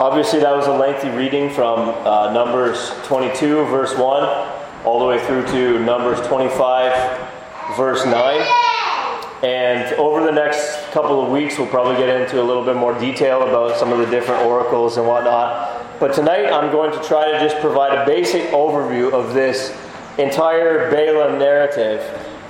Obviously, 0.00 0.40
that 0.40 0.56
was 0.56 0.66
a 0.66 0.72
lengthy 0.72 1.10
reading 1.10 1.50
from 1.50 1.90
uh, 2.06 2.32
Numbers 2.32 2.90
22, 3.04 3.66
verse 3.66 3.94
1, 3.98 4.82
all 4.86 4.98
the 4.98 5.04
way 5.04 5.22
through 5.26 5.44
to 5.48 5.78
Numbers 5.80 6.26
25, 6.26 7.76
verse 7.76 8.06
9. 8.06 8.40
And 9.42 9.94
over 9.96 10.24
the 10.24 10.32
next 10.32 10.90
couple 10.92 11.22
of 11.22 11.30
weeks, 11.30 11.58
we'll 11.58 11.66
probably 11.66 11.96
get 11.96 12.18
into 12.18 12.40
a 12.40 12.42
little 12.42 12.64
bit 12.64 12.76
more 12.76 12.98
detail 12.98 13.42
about 13.42 13.78
some 13.78 13.92
of 13.92 13.98
the 13.98 14.06
different 14.06 14.42
oracles 14.46 14.96
and 14.96 15.06
whatnot. 15.06 16.00
But 16.00 16.14
tonight, 16.14 16.46
I'm 16.46 16.72
going 16.72 16.92
to 16.92 17.06
try 17.06 17.30
to 17.30 17.38
just 17.38 17.60
provide 17.60 17.92
a 17.92 18.06
basic 18.06 18.44
overview 18.52 19.12
of 19.12 19.34
this 19.34 19.78
entire 20.16 20.90
Balaam 20.90 21.38
narrative, 21.38 22.00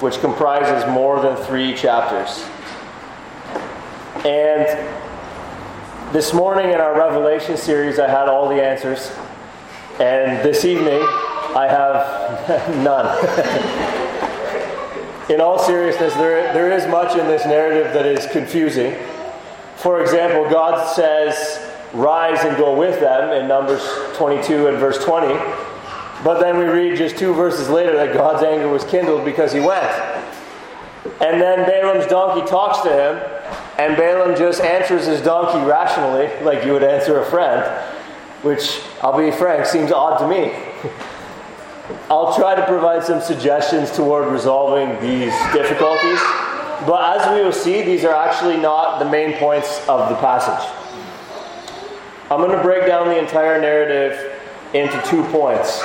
which 0.00 0.20
comprises 0.20 0.88
more 0.88 1.20
than 1.20 1.34
three 1.46 1.74
chapters. 1.74 2.44
And 4.24 4.68
this 6.12 6.34
morning 6.34 6.72
in 6.72 6.80
our 6.80 6.98
Revelation 6.98 7.56
series, 7.56 8.00
I 8.00 8.08
had 8.08 8.28
all 8.28 8.48
the 8.48 8.60
answers. 8.60 9.12
And 10.00 10.44
this 10.44 10.64
evening, 10.64 11.00
I 11.54 11.68
have 11.68 12.76
none. 12.84 13.06
in 15.30 15.40
all 15.40 15.60
seriousness, 15.60 16.12
there, 16.14 16.52
there 16.52 16.72
is 16.72 16.88
much 16.88 17.16
in 17.16 17.28
this 17.28 17.44
narrative 17.44 17.92
that 17.94 18.06
is 18.06 18.26
confusing. 18.32 18.96
For 19.76 20.02
example, 20.02 20.50
God 20.50 20.84
says, 20.96 21.68
Rise 21.92 22.44
and 22.44 22.56
go 22.56 22.76
with 22.76 22.98
them 22.98 23.30
in 23.32 23.46
Numbers 23.46 23.82
22 24.14 24.66
and 24.66 24.78
verse 24.78 25.02
20. 25.04 25.28
But 26.24 26.40
then 26.40 26.58
we 26.58 26.64
read 26.64 26.96
just 26.98 27.18
two 27.18 27.32
verses 27.34 27.68
later 27.68 27.94
that 27.94 28.14
God's 28.14 28.42
anger 28.42 28.68
was 28.68 28.84
kindled 28.84 29.24
because 29.24 29.52
he 29.52 29.60
went. 29.60 29.90
And 31.20 31.40
then 31.40 31.66
Balaam's 31.66 32.06
donkey 32.06 32.44
talks 32.48 32.80
to 32.80 32.88
him 32.92 33.40
and 33.80 33.96
Balaam 33.96 34.36
just 34.36 34.60
answers 34.60 35.06
his 35.06 35.22
donkey 35.22 35.66
rationally, 35.66 36.28
like 36.44 36.66
you 36.66 36.74
would 36.74 36.82
answer 36.82 37.22
a 37.22 37.24
friend, 37.24 37.64
which, 38.42 38.82
I'll 39.00 39.16
be 39.16 39.30
frank, 39.30 39.64
seems 39.64 39.90
odd 39.90 40.18
to 40.18 40.28
me. 40.28 40.52
I'll 42.10 42.34
try 42.36 42.54
to 42.54 42.66
provide 42.66 43.04
some 43.04 43.22
suggestions 43.22 43.90
toward 43.90 44.28
resolving 44.28 45.00
these 45.00 45.32
difficulties, 45.54 46.20
but 46.86 47.18
as 47.18 47.34
we 47.34 47.42
will 47.42 47.54
see, 47.54 47.80
these 47.80 48.04
are 48.04 48.14
actually 48.14 48.58
not 48.58 48.98
the 48.98 49.08
main 49.08 49.38
points 49.38 49.80
of 49.88 50.10
the 50.10 50.16
passage. 50.16 50.68
I'm 52.30 52.40
going 52.40 52.54
to 52.54 52.62
break 52.62 52.86
down 52.86 53.08
the 53.08 53.18
entire 53.18 53.58
narrative 53.58 54.38
into 54.74 55.00
two 55.08 55.24
points. 55.32 55.80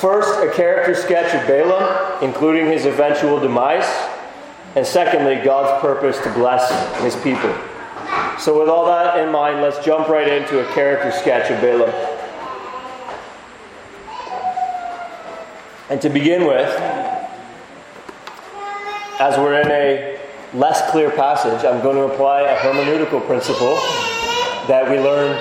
First, 0.00 0.44
a 0.44 0.52
character 0.54 0.94
sketch 0.94 1.34
of 1.34 1.44
Balaam, 1.48 2.22
including 2.22 2.66
his 2.66 2.86
eventual 2.86 3.40
demise. 3.40 3.84
And 4.76 4.86
secondly, 4.86 5.36
God's 5.36 5.80
purpose 5.80 6.18
to 6.18 6.30
bless 6.34 6.68
his 7.00 7.16
people. 7.22 7.50
So, 8.38 8.60
with 8.60 8.68
all 8.68 8.84
that 8.84 9.18
in 9.18 9.32
mind, 9.32 9.62
let's 9.62 9.82
jump 9.82 10.08
right 10.08 10.28
into 10.28 10.60
a 10.60 10.72
character 10.74 11.10
sketch 11.10 11.50
of 11.50 11.62
Balaam. 11.62 11.88
And 15.88 16.02
to 16.02 16.10
begin 16.10 16.46
with, 16.46 16.68
as 19.18 19.38
we're 19.38 19.62
in 19.62 19.70
a 19.70 20.20
less 20.52 20.90
clear 20.90 21.10
passage, 21.10 21.64
I'm 21.64 21.82
going 21.82 21.96
to 21.96 22.12
apply 22.12 22.42
a 22.42 22.56
hermeneutical 22.56 23.26
principle 23.26 23.76
that 24.68 24.90
we 24.90 24.98
learned 24.98 25.40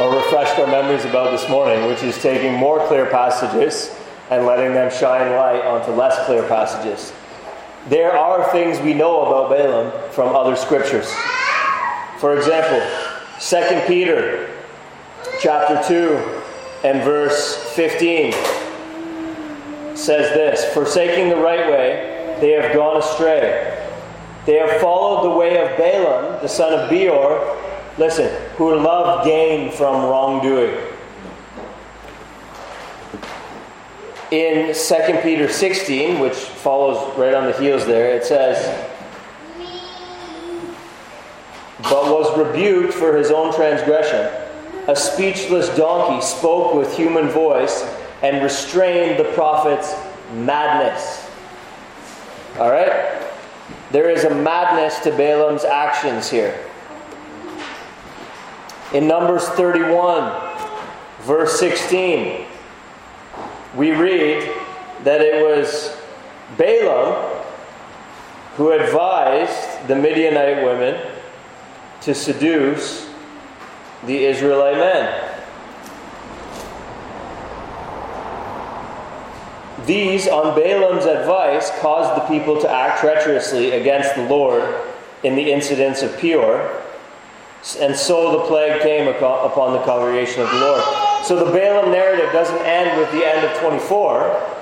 or 0.00 0.16
refreshed 0.16 0.58
our 0.58 0.66
memories 0.66 1.04
about 1.04 1.30
this 1.30 1.48
morning, 1.48 1.86
which 1.86 2.02
is 2.02 2.20
taking 2.20 2.54
more 2.54 2.84
clear 2.88 3.06
passages 3.06 3.96
and 4.30 4.44
letting 4.44 4.74
them 4.74 4.90
shine 4.90 5.30
light 5.36 5.62
onto 5.64 5.92
less 5.92 6.26
clear 6.26 6.42
passages 6.48 7.12
there 7.88 8.12
are 8.12 8.50
things 8.52 8.80
we 8.80 8.94
know 8.94 9.26
about 9.26 9.50
Balaam 9.50 10.12
from 10.12 10.34
other 10.34 10.56
scriptures. 10.56 11.10
For 12.18 12.36
example, 12.36 12.80
2 13.40 13.86
Peter 13.86 14.50
chapter 15.40 15.82
2 15.88 16.42
and 16.84 17.02
verse 17.02 17.56
15 17.74 18.32
says 19.96 20.32
this 20.34 20.72
Forsaking 20.72 21.28
the 21.28 21.36
right 21.36 21.68
way, 21.68 22.36
they 22.40 22.50
have 22.50 22.72
gone 22.74 22.96
astray. 22.98 23.68
They 24.46 24.54
have 24.54 24.80
followed 24.80 25.24
the 25.24 25.36
way 25.36 25.58
of 25.58 25.76
Balaam, 25.76 26.40
the 26.42 26.48
son 26.48 26.72
of 26.72 26.90
Beor, 26.90 27.56
listen, 27.98 28.28
who 28.56 28.74
loved 28.76 29.24
gain 29.24 29.70
from 29.70 30.04
wrongdoing. 30.04 30.76
In 34.32 34.74
2 34.74 35.18
Peter 35.22 35.46
16, 35.46 36.18
which 36.18 36.32
follows 36.34 37.16
right 37.18 37.34
on 37.34 37.46
the 37.46 37.52
heels 37.58 37.84
there, 37.84 38.16
it 38.16 38.24
says, 38.24 38.88
But 41.82 42.10
was 42.10 42.38
rebuked 42.38 42.94
for 42.94 43.14
his 43.14 43.30
own 43.30 43.54
transgression. 43.54 44.32
A 44.88 44.96
speechless 44.96 45.68
donkey 45.76 46.24
spoke 46.24 46.74
with 46.74 46.96
human 46.96 47.28
voice 47.28 47.82
and 48.22 48.42
restrained 48.42 49.18
the 49.18 49.30
prophet's 49.34 49.94
madness. 50.32 51.28
All 52.58 52.70
right? 52.70 53.22
There 53.90 54.08
is 54.08 54.24
a 54.24 54.34
madness 54.34 54.98
to 55.00 55.10
Balaam's 55.10 55.64
actions 55.64 56.30
here. 56.30 56.58
In 58.94 59.06
Numbers 59.06 59.46
31, 59.50 60.32
verse 61.20 61.58
16, 61.60 62.41
we 63.76 63.90
read 63.92 64.48
that 65.04 65.20
it 65.20 65.42
was 65.42 65.96
Balaam 66.58 67.42
who 68.56 68.72
advised 68.72 69.88
the 69.88 69.96
Midianite 69.96 70.62
women 70.62 71.00
to 72.02 72.14
seduce 72.14 73.08
the 74.04 74.24
Israelite 74.24 74.76
men. 74.76 75.28
These, 79.86 80.28
on 80.28 80.54
Balaam's 80.54 81.06
advice, 81.06 81.70
caused 81.80 82.20
the 82.20 82.26
people 82.28 82.60
to 82.60 82.70
act 82.70 83.00
treacherously 83.00 83.72
against 83.72 84.14
the 84.14 84.28
Lord 84.28 84.80
in 85.24 85.34
the 85.34 85.50
incidents 85.50 86.02
of 86.02 86.16
Peor, 86.18 86.82
and 87.80 87.96
so 87.96 88.38
the 88.38 88.44
plague 88.44 88.82
came 88.82 89.08
upon 89.08 89.72
the 89.72 89.82
congregation 89.82 90.42
of 90.42 90.50
the 90.50 90.58
Lord. 90.58 91.11
So 91.24 91.44
the 91.44 91.52
Balaam 91.52 91.92
narrative 91.92 92.32
doesn't 92.32 92.58
end 92.66 92.98
with 92.98 93.10
the 93.12 93.24
end 93.24 93.46
of 93.46 93.56
24. 93.60 94.58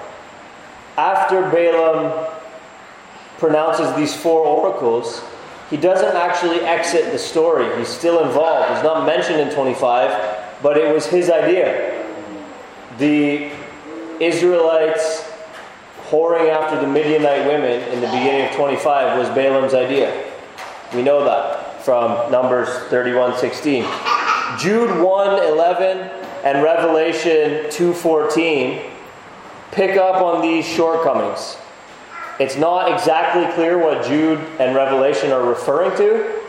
After 0.99 1.41
Balaam 1.51 2.29
pronounces 3.39 3.95
these 3.97 4.15
four 4.15 4.45
oracles, 4.45 5.23
he 5.71 5.79
doesn't 5.79 6.17
actually 6.17 6.61
exit 6.61 7.13
the 7.13 7.19
story. 7.19 7.79
He's 7.79 7.89
still 7.89 8.23
involved. 8.25 8.75
He's 8.75 8.85
not 8.85 9.07
mentioned 9.07 9.41
in 9.41 9.55
25, 9.55 10.63
but 10.63 10.77
it 10.77 10.93
was 10.93 11.07
his 11.07 11.31
idea. 11.31 12.05
The 12.99 13.51
Israelites 14.21 15.31
whoring 16.11 16.51
after 16.51 16.79
the 16.79 16.87
Midianite 16.87 17.47
women 17.47 17.81
in 17.89 18.01
the 18.01 18.09
beginning 18.09 18.49
of 18.49 18.53
25 18.53 19.19
was 19.19 19.29
Balaam's 19.31 19.73
idea. 19.73 20.31
We 20.93 21.03
know 21.03 21.25
that 21.25 21.83
from 21.85 22.31
Numbers 22.31 22.69
31 22.91 23.39
16. 23.39 23.85
Jude 24.59 25.03
1 25.03 25.45
11 25.45 26.11
and 26.45 26.63
Revelation 26.63 27.71
2:14 27.71 28.81
pick 29.73 29.97
up 29.97 30.23
on 30.23 30.43
these 30.43 30.67
shortcomings. 30.67 31.57
It's 32.39 32.57
not 32.57 32.91
exactly 32.91 33.47
clear 33.55 33.79
what 33.79 34.05
Jude 34.07 34.41
and 34.59 34.75
Revelation 34.75 35.31
are 35.31 35.43
referring 35.43 35.97
to, 35.99 36.41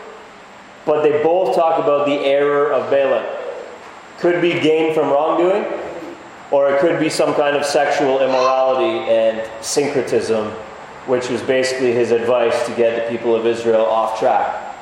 but 0.86 1.02
they 1.02 1.22
both 1.22 1.54
talk 1.54 1.78
about 1.78 2.06
the 2.06 2.18
error 2.24 2.72
of 2.72 2.90
Balaam. 2.90 3.24
Could 4.18 4.40
be 4.40 4.58
gain 4.58 4.94
from 4.94 5.10
wrongdoing, 5.10 5.66
or 6.50 6.72
it 6.72 6.80
could 6.80 6.98
be 6.98 7.10
some 7.10 7.34
kind 7.34 7.56
of 7.56 7.64
sexual 7.64 8.20
immorality 8.20 9.10
and 9.10 9.48
syncretism, 9.60 10.46
which 11.06 11.28
was 11.28 11.42
basically 11.42 11.92
his 11.92 12.10
advice 12.10 12.66
to 12.66 12.74
get 12.74 13.04
the 13.04 13.10
people 13.10 13.36
of 13.36 13.46
Israel 13.46 13.84
off 13.84 14.18
track. 14.18 14.74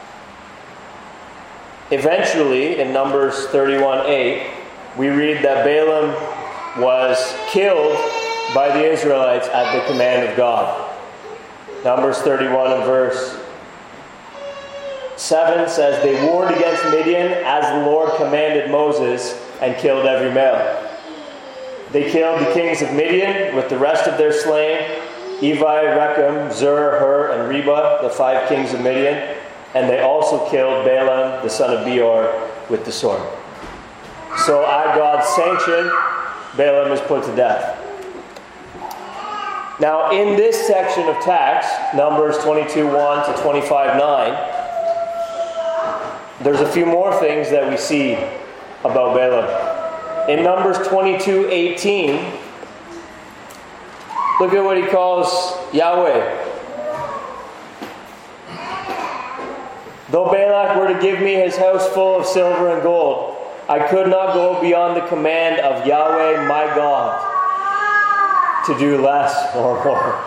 Eventually, 1.90 2.78
in 2.78 2.92
Numbers 2.92 3.46
31 3.48 4.06
8, 4.06 4.59
we 4.96 5.08
read 5.08 5.44
that 5.44 5.64
Balaam 5.64 6.10
was 6.80 7.34
killed 7.48 7.96
by 8.54 8.68
the 8.68 8.84
Israelites 8.84 9.46
at 9.48 9.74
the 9.74 9.86
command 9.90 10.28
of 10.28 10.36
God. 10.36 10.90
Numbers 11.84 12.18
31 12.18 12.72
and 12.72 12.84
verse 12.84 13.40
7 15.16 15.68
says, 15.68 16.02
They 16.02 16.26
warred 16.26 16.52
against 16.54 16.84
Midian 16.86 17.32
as 17.44 17.64
the 17.72 17.88
Lord 17.88 18.10
commanded 18.16 18.70
Moses 18.70 19.40
and 19.60 19.76
killed 19.76 20.06
every 20.06 20.32
male. 20.32 20.88
They 21.92 22.10
killed 22.10 22.40
the 22.40 22.52
kings 22.52 22.82
of 22.82 22.92
Midian 22.92 23.54
with 23.54 23.68
the 23.68 23.78
rest 23.78 24.08
of 24.08 24.18
their 24.18 24.32
slain 24.32 24.78
Evi, 25.40 25.58
Rekem, 25.58 26.52
Zur, 26.52 26.98
Hur, 26.98 27.32
and 27.32 27.48
Reba, 27.48 28.00
the 28.02 28.10
five 28.10 28.46
kings 28.48 28.74
of 28.74 28.80
Midian. 28.80 29.36
And 29.74 29.88
they 29.88 30.00
also 30.00 30.48
killed 30.50 30.84
Balaam, 30.84 31.42
the 31.42 31.48
son 31.48 31.74
of 31.74 31.86
Beor, 31.86 32.48
with 32.68 32.84
the 32.84 32.92
sword. 32.92 33.22
So, 34.38 34.64
at 34.64 34.96
God's 34.96 35.28
sanction, 35.34 35.90
Balaam 36.56 36.92
is 36.92 37.00
put 37.02 37.24
to 37.24 37.36
death. 37.36 37.76
Now, 39.80 40.10
in 40.10 40.36
this 40.36 40.66
section 40.66 41.08
of 41.08 41.20
text, 41.22 41.70
Numbers 41.94 42.36
22 42.38 42.86
1 42.86 43.34
to 43.34 43.42
25 43.42 43.96
9, 43.96 44.60
there's 46.42 46.60
a 46.60 46.70
few 46.70 46.86
more 46.86 47.18
things 47.18 47.50
that 47.50 47.68
we 47.68 47.76
see 47.76 48.14
about 48.84 49.14
Balaam. 49.14 50.28
In 50.28 50.44
Numbers 50.44 50.86
22 50.86 51.48
18, 51.50 52.10
look 54.40 54.52
at 54.52 54.62
what 54.62 54.76
he 54.76 54.84
calls 54.84 55.56
Yahweh. 55.74 56.48
Though 60.10 60.30
Balak 60.30 60.76
were 60.76 60.92
to 60.92 61.00
give 61.00 61.20
me 61.20 61.34
his 61.34 61.56
house 61.56 61.88
full 61.90 62.20
of 62.20 62.26
silver 62.26 62.74
and 62.74 62.82
gold, 62.82 63.29
I 63.70 63.78
could 63.88 64.08
not 64.08 64.34
go 64.34 64.60
beyond 64.60 64.96
the 64.96 65.06
command 65.06 65.60
of 65.60 65.86
Yahweh 65.86 66.44
my 66.48 66.64
God 66.74 68.64
to 68.66 68.76
do 68.76 69.00
less 69.00 69.54
or 69.54 69.84
more. 69.84 70.24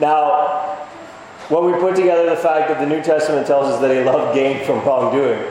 Now, 0.00 0.88
when 1.48 1.66
we 1.66 1.78
put 1.78 1.94
together 1.94 2.28
the 2.28 2.36
fact 2.36 2.68
that 2.70 2.80
the 2.80 2.86
New 2.86 3.04
Testament 3.04 3.46
tells 3.46 3.68
us 3.68 3.80
that 3.80 3.96
he 3.96 4.02
loved 4.02 4.34
gain 4.34 4.66
from 4.66 4.84
wrongdoing, 4.84 5.48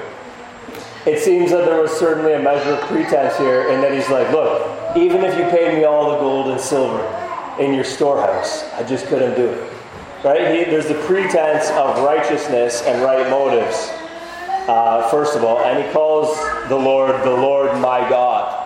it 1.06 1.20
seems 1.20 1.52
that 1.52 1.64
there 1.64 1.82
was 1.82 1.92
certainly 1.92 2.34
a 2.34 2.40
measure 2.40 2.72
of 2.72 2.82
pretense 2.82 3.38
here 3.38 3.70
and 3.70 3.82
that 3.82 3.94
he's 3.94 4.10
like, 4.10 4.30
look, 4.32 4.98
even 4.98 5.24
if 5.24 5.38
you 5.38 5.46
paid 5.46 5.78
me 5.78 5.86
all 5.86 6.12
the 6.12 6.18
gold 6.18 6.50
and 6.50 6.60
silver 6.60 7.02
in 7.60 7.74
your 7.74 7.86
storehouse, 7.86 8.70
I 8.74 8.84
just 8.84 9.06
couldn't 9.06 9.36
do 9.36 9.48
it. 9.48 9.74
Right? 10.22 10.54
He, 10.54 10.64
there's 10.66 10.88
the 10.88 11.02
pretense 11.06 11.70
of 11.70 12.04
righteousness 12.04 12.82
and 12.84 13.02
right 13.02 13.30
motives, 13.30 13.90
uh, 14.68 15.10
first 15.10 15.36
of 15.36 15.44
all, 15.44 15.60
and 15.60 15.84
he 15.84 15.92
calls 15.92 16.38
the 16.70 16.76
Lord 16.76 17.12
the 17.24 17.32
Lord 17.32 17.80
my 17.80 18.08
God. 18.10 18.60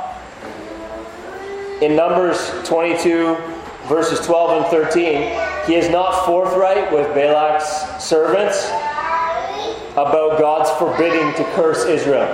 In 1.82 1.96
Numbers 1.96 2.52
22, 2.64 3.36
verses 3.88 4.20
12 4.26 4.64
and 4.64 4.72
13, 4.72 5.68
he 5.68 5.76
is 5.76 5.90
not 5.90 6.26
forthright 6.26 6.92
with 6.92 7.08
Balak's 7.16 8.04
servants 8.04 8.68
about 9.94 10.40
God's 10.40 10.70
forbidding 10.80 11.34
to 11.36 11.44
curse 11.54 11.86
Israel. 11.86 12.28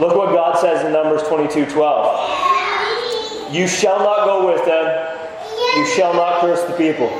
Look 0.00 0.16
what 0.16 0.32
God 0.32 0.58
says 0.58 0.84
in 0.84 0.92
Numbers 0.92 1.22
22 1.24 1.66
12. 1.66 3.54
You 3.54 3.68
shall 3.68 3.98
not 3.98 4.24
go 4.24 4.46
with 4.46 4.64
them, 4.64 4.86
you 5.76 5.86
shall 5.86 6.14
not 6.14 6.40
curse 6.40 6.62
the 6.64 6.76
people 6.76 7.10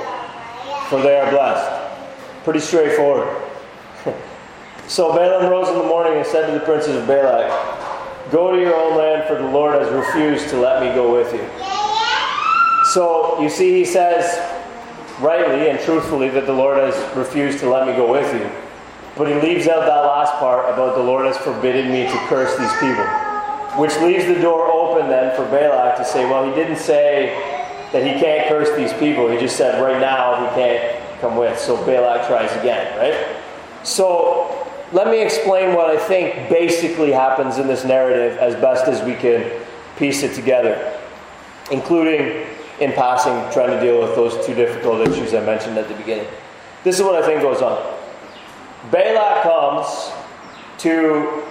for 0.93 1.01
they 1.01 1.19
are 1.19 1.31
blessed. 1.31 2.45
Pretty 2.45 2.61
straightforward. 2.61 3.27
So 4.89 5.13
Balaam 5.13 5.51
rose 5.51 5.69
in 5.69 5.75
the 5.75 5.85
morning 5.85 6.19
and 6.19 6.27
said 6.27 6.47
to 6.47 6.53
the 6.53 6.65
princes 6.65 6.97
of 6.97 7.07
Balak, 7.07 7.51
Go 8.31 8.53
to 8.53 8.59
your 8.59 8.75
own 8.75 8.97
land, 8.97 9.29
for 9.29 9.35
the 9.35 9.49
Lord 9.49 9.81
has 9.81 9.93
refused 9.93 10.49
to 10.51 10.57
let 10.57 10.83
me 10.83 10.89
go 10.95 11.13
with 11.13 11.33
you. 11.33 11.47
So 12.93 13.41
you 13.41 13.49
see, 13.49 13.73
he 13.73 13.85
says 13.85 14.39
rightly 15.21 15.69
and 15.69 15.79
truthfully 15.81 16.29
that 16.31 16.47
the 16.47 16.53
Lord 16.53 16.79
has 16.79 17.17
refused 17.17 17.61
to 17.61 17.71
let 17.71 17.87
me 17.87 17.95
go 17.95 18.11
with 18.11 18.33
you. 18.35 18.51
But 19.17 19.29
he 19.29 19.35
leaves 19.35 19.69
out 19.69 19.81
that 19.81 20.01
last 20.05 20.33
part 20.35 20.73
about 20.73 20.97
the 20.97 21.03
Lord 21.03 21.27
has 21.27 21.37
forbidden 21.39 21.93
me 21.93 22.05
to 22.05 22.19
curse 22.29 22.57
these 22.57 22.73
people. 22.81 23.05
Which 23.79 23.95
leaves 24.01 24.27
the 24.27 24.41
door 24.41 24.71
open 24.71 25.09
then 25.09 25.35
for 25.37 25.45
Balak 25.47 25.97
to 25.99 26.05
say, 26.05 26.25
well, 26.25 26.47
he 26.47 26.55
didn't 26.55 26.79
say 26.79 27.37
that 27.93 28.03
he 28.03 28.19
can't 28.21 28.49
curse 28.49 28.75
these 28.77 28.93
people. 28.99 29.31
He 29.31 29.39
just 29.39 29.57
said 29.57 29.83
right 29.83 30.01
now 30.01 30.49
he 30.49 30.55
can't 30.55 31.21
come 31.21 31.37
with. 31.37 31.59
So 31.59 31.77
Balak 31.85 32.27
tries 32.27 32.51
again, 32.61 32.99
right? 32.99 33.37
So 33.85 34.42
let 34.93 35.09
me 35.09 35.23
explain 35.23 35.75
what 35.75 35.89
I 35.89 35.99
think 35.99 36.49
basically 36.49 37.13
happens 37.13 37.59
in 37.59 37.67
this 37.67 37.85
narrative 37.85 38.39
as 38.39 38.55
best 38.57 38.87
as 38.89 39.03
we 39.03 39.15
can 39.15 39.51
piece 39.97 40.23
it 40.23 40.35
together, 40.35 40.99
including 41.71 42.47
in 42.81 42.93
passing 42.93 43.33
trying 43.53 43.71
to 43.71 43.81
deal 43.81 44.01
with 44.01 44.15
those 44.15 44.45
two 44.45 44.55
difficult 44.55 45.07
issues 45.09 45.35
I 45.35 45.41
mentioned 45.45 45.79
at 45.79 45.89
the 45.89 45.95
beginning. 45.95 46.27
This 46.85 46.99
is 46.99 47.03
what 47.03 47.15
I 47.15 47.25
think 47.25 47.43
goes 47.43 47.63
on. 47.63 47.97
Balak 48.91 49.43
comes 49.43 50.13
to 50.79 51.43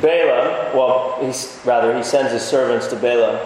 Balaam, 0.00 0.76
well, 0.76 1.18
he's, 1.24 1.60
rather, 1.64 1.96
he 1.96 2.02
sends 2.02 2.32
his 2.32 2.42
servants 2.42 2.86
to 2.88 2.96
Balaam 2.96 3.38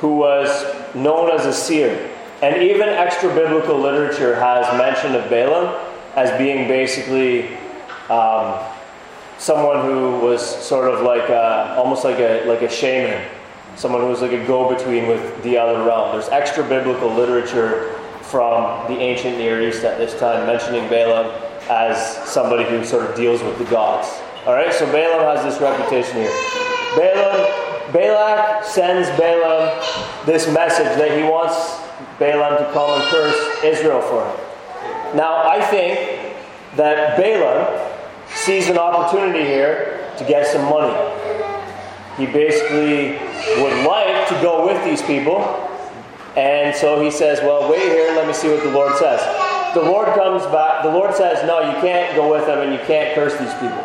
who 0.00 0.16
was 0.16 0.64
known 0.94 1.30
as 1.30 1.46
a 1.46 1.52
seer. 1.52 2.10
And 2.42 2.62
even 2.62 2.88
extra 2.88 3.34
biblical 3.34 3.78
literature 3.78 4.34
has 4.34 4.66
mention 4.76 5.14
of 5.14 5.30
Balaam 5.30 5.74
as 6.16 6.36
being 6.38 6.68
basically 6.68 7.56
um, 8.10 8.62
someone 9.38 9.84
who 9.84 10.18
was 10.20 10.42
sort 10.42 10.92
of 10.92 11.02
like 11.02 11.28
a, 11.28 11.74
almost 11.78 12.04
like 12.04 12.18
a, 12.18 12.44
like 12.46 12.62
a 12.62 12.70
shaman, 12.70 13.26
someone 13.76 14.00
who 14.00 14.08
was 14.08 14.22
like 14.22 14.32
a 14.32 14.46
go 14.46 14.72
between 14.74 15.06
with 15.06 15.42
the 15.42 15.56
other 15.56 15.84
realm. 15.84 16.12
There's 16.12 16.28
extra 16.28 16.64
biblical 16.64 17.12
literature 17.12 17.92
from 18.22 18.86
the 18.88 18.98
ancient 18.98 19.38
Near 19.38 19.62
East 19.62 19.84
at 19.84 19.98
this 19.98 20.18
time 20.18 20.46
mentioning 20.46 20.88
Balaam 20.88 21.30
as 21.68 22.16
somebody 22.28 22.64
who 22.64 22.84
sort 22.84 23.08
of 23.08 23.16
deals 23.16 23.42
with 23.42 23.58
the 23.58 23.64
gods. 23.64 24.08
All 24.46 24.54
right, 24.54 24.72
so 24.72 24.86
Balaam 24.90 25.36
has 25.36 25.44
this 25.44 25.60
reputation 25.60 26.16
here. 26.16 26.32
Balaam 26.96 27.66
Balak 27.92 28.64
sends 28.64 29.08
Balaam 29.18 29.70
this 30.26 30.52
message 30.52 30.98
that 30.98 31.16
he 31.16 31.22
wants 31.22 31.78
Balaam 32.18 32.58
to 32.58 32.72
come 32.72 32.90
and 32.90 33.02
curse 33.10 33.64
Israel 33.64 34.00
for 34.00 34.26
him. 34.26 35.16
Now, 35.16 35.48
I 35.48 35.64
think 35.64 36.34
that 36.76 37.16
Balaam 37.16 37.95
sees 38.46 38.68
an 38.68 38.78
opportunity 38.78 39.44
here 39.44 40.08
to 40.16 40.24
get 40.24 40.46
some 40.46 40.62
money. 40.70 40.94
He 42.16 42.26
basically 42.26 43.18
would 43.60 43.84
like 43.84 44.28
to 44.28 44.34
go 44.40 44.64
with 44.64 44.82
these 44.84 45.02
people, 45.02 45.42
and 46.36 46.74
so 46.74 47.02
he 47.02 47.10
says, 47.10 47.40
Well, 47.40 47.68
wait 47.68 47.82
here, 47.82 48.14
let 48.14 48.28
me 48.28 48.32
see 48.32 48.48
what 48.48 48.62
the 48.62 48.70
Lord 48.70 48.96
says. 48.98 49.20
The 49.74 49.82
Lord 49.82 50.06
comes 50.14 50.42
back, 50.46 50.84
the 50.84 50.90
Lord 50.90 51.12
says, 51.16 51.44
No, 51.44 51.58
you 51.58 51.74
can't 51.80 52.14
go 52.14 52.30
with 52.30 52.46
them 52.46 52.60
and 52.60 52.72
you 52.72 52.78
can't 52.86 53.16
curse 53.16 53.36
these 53.36 53.52
people. 53.54 53.82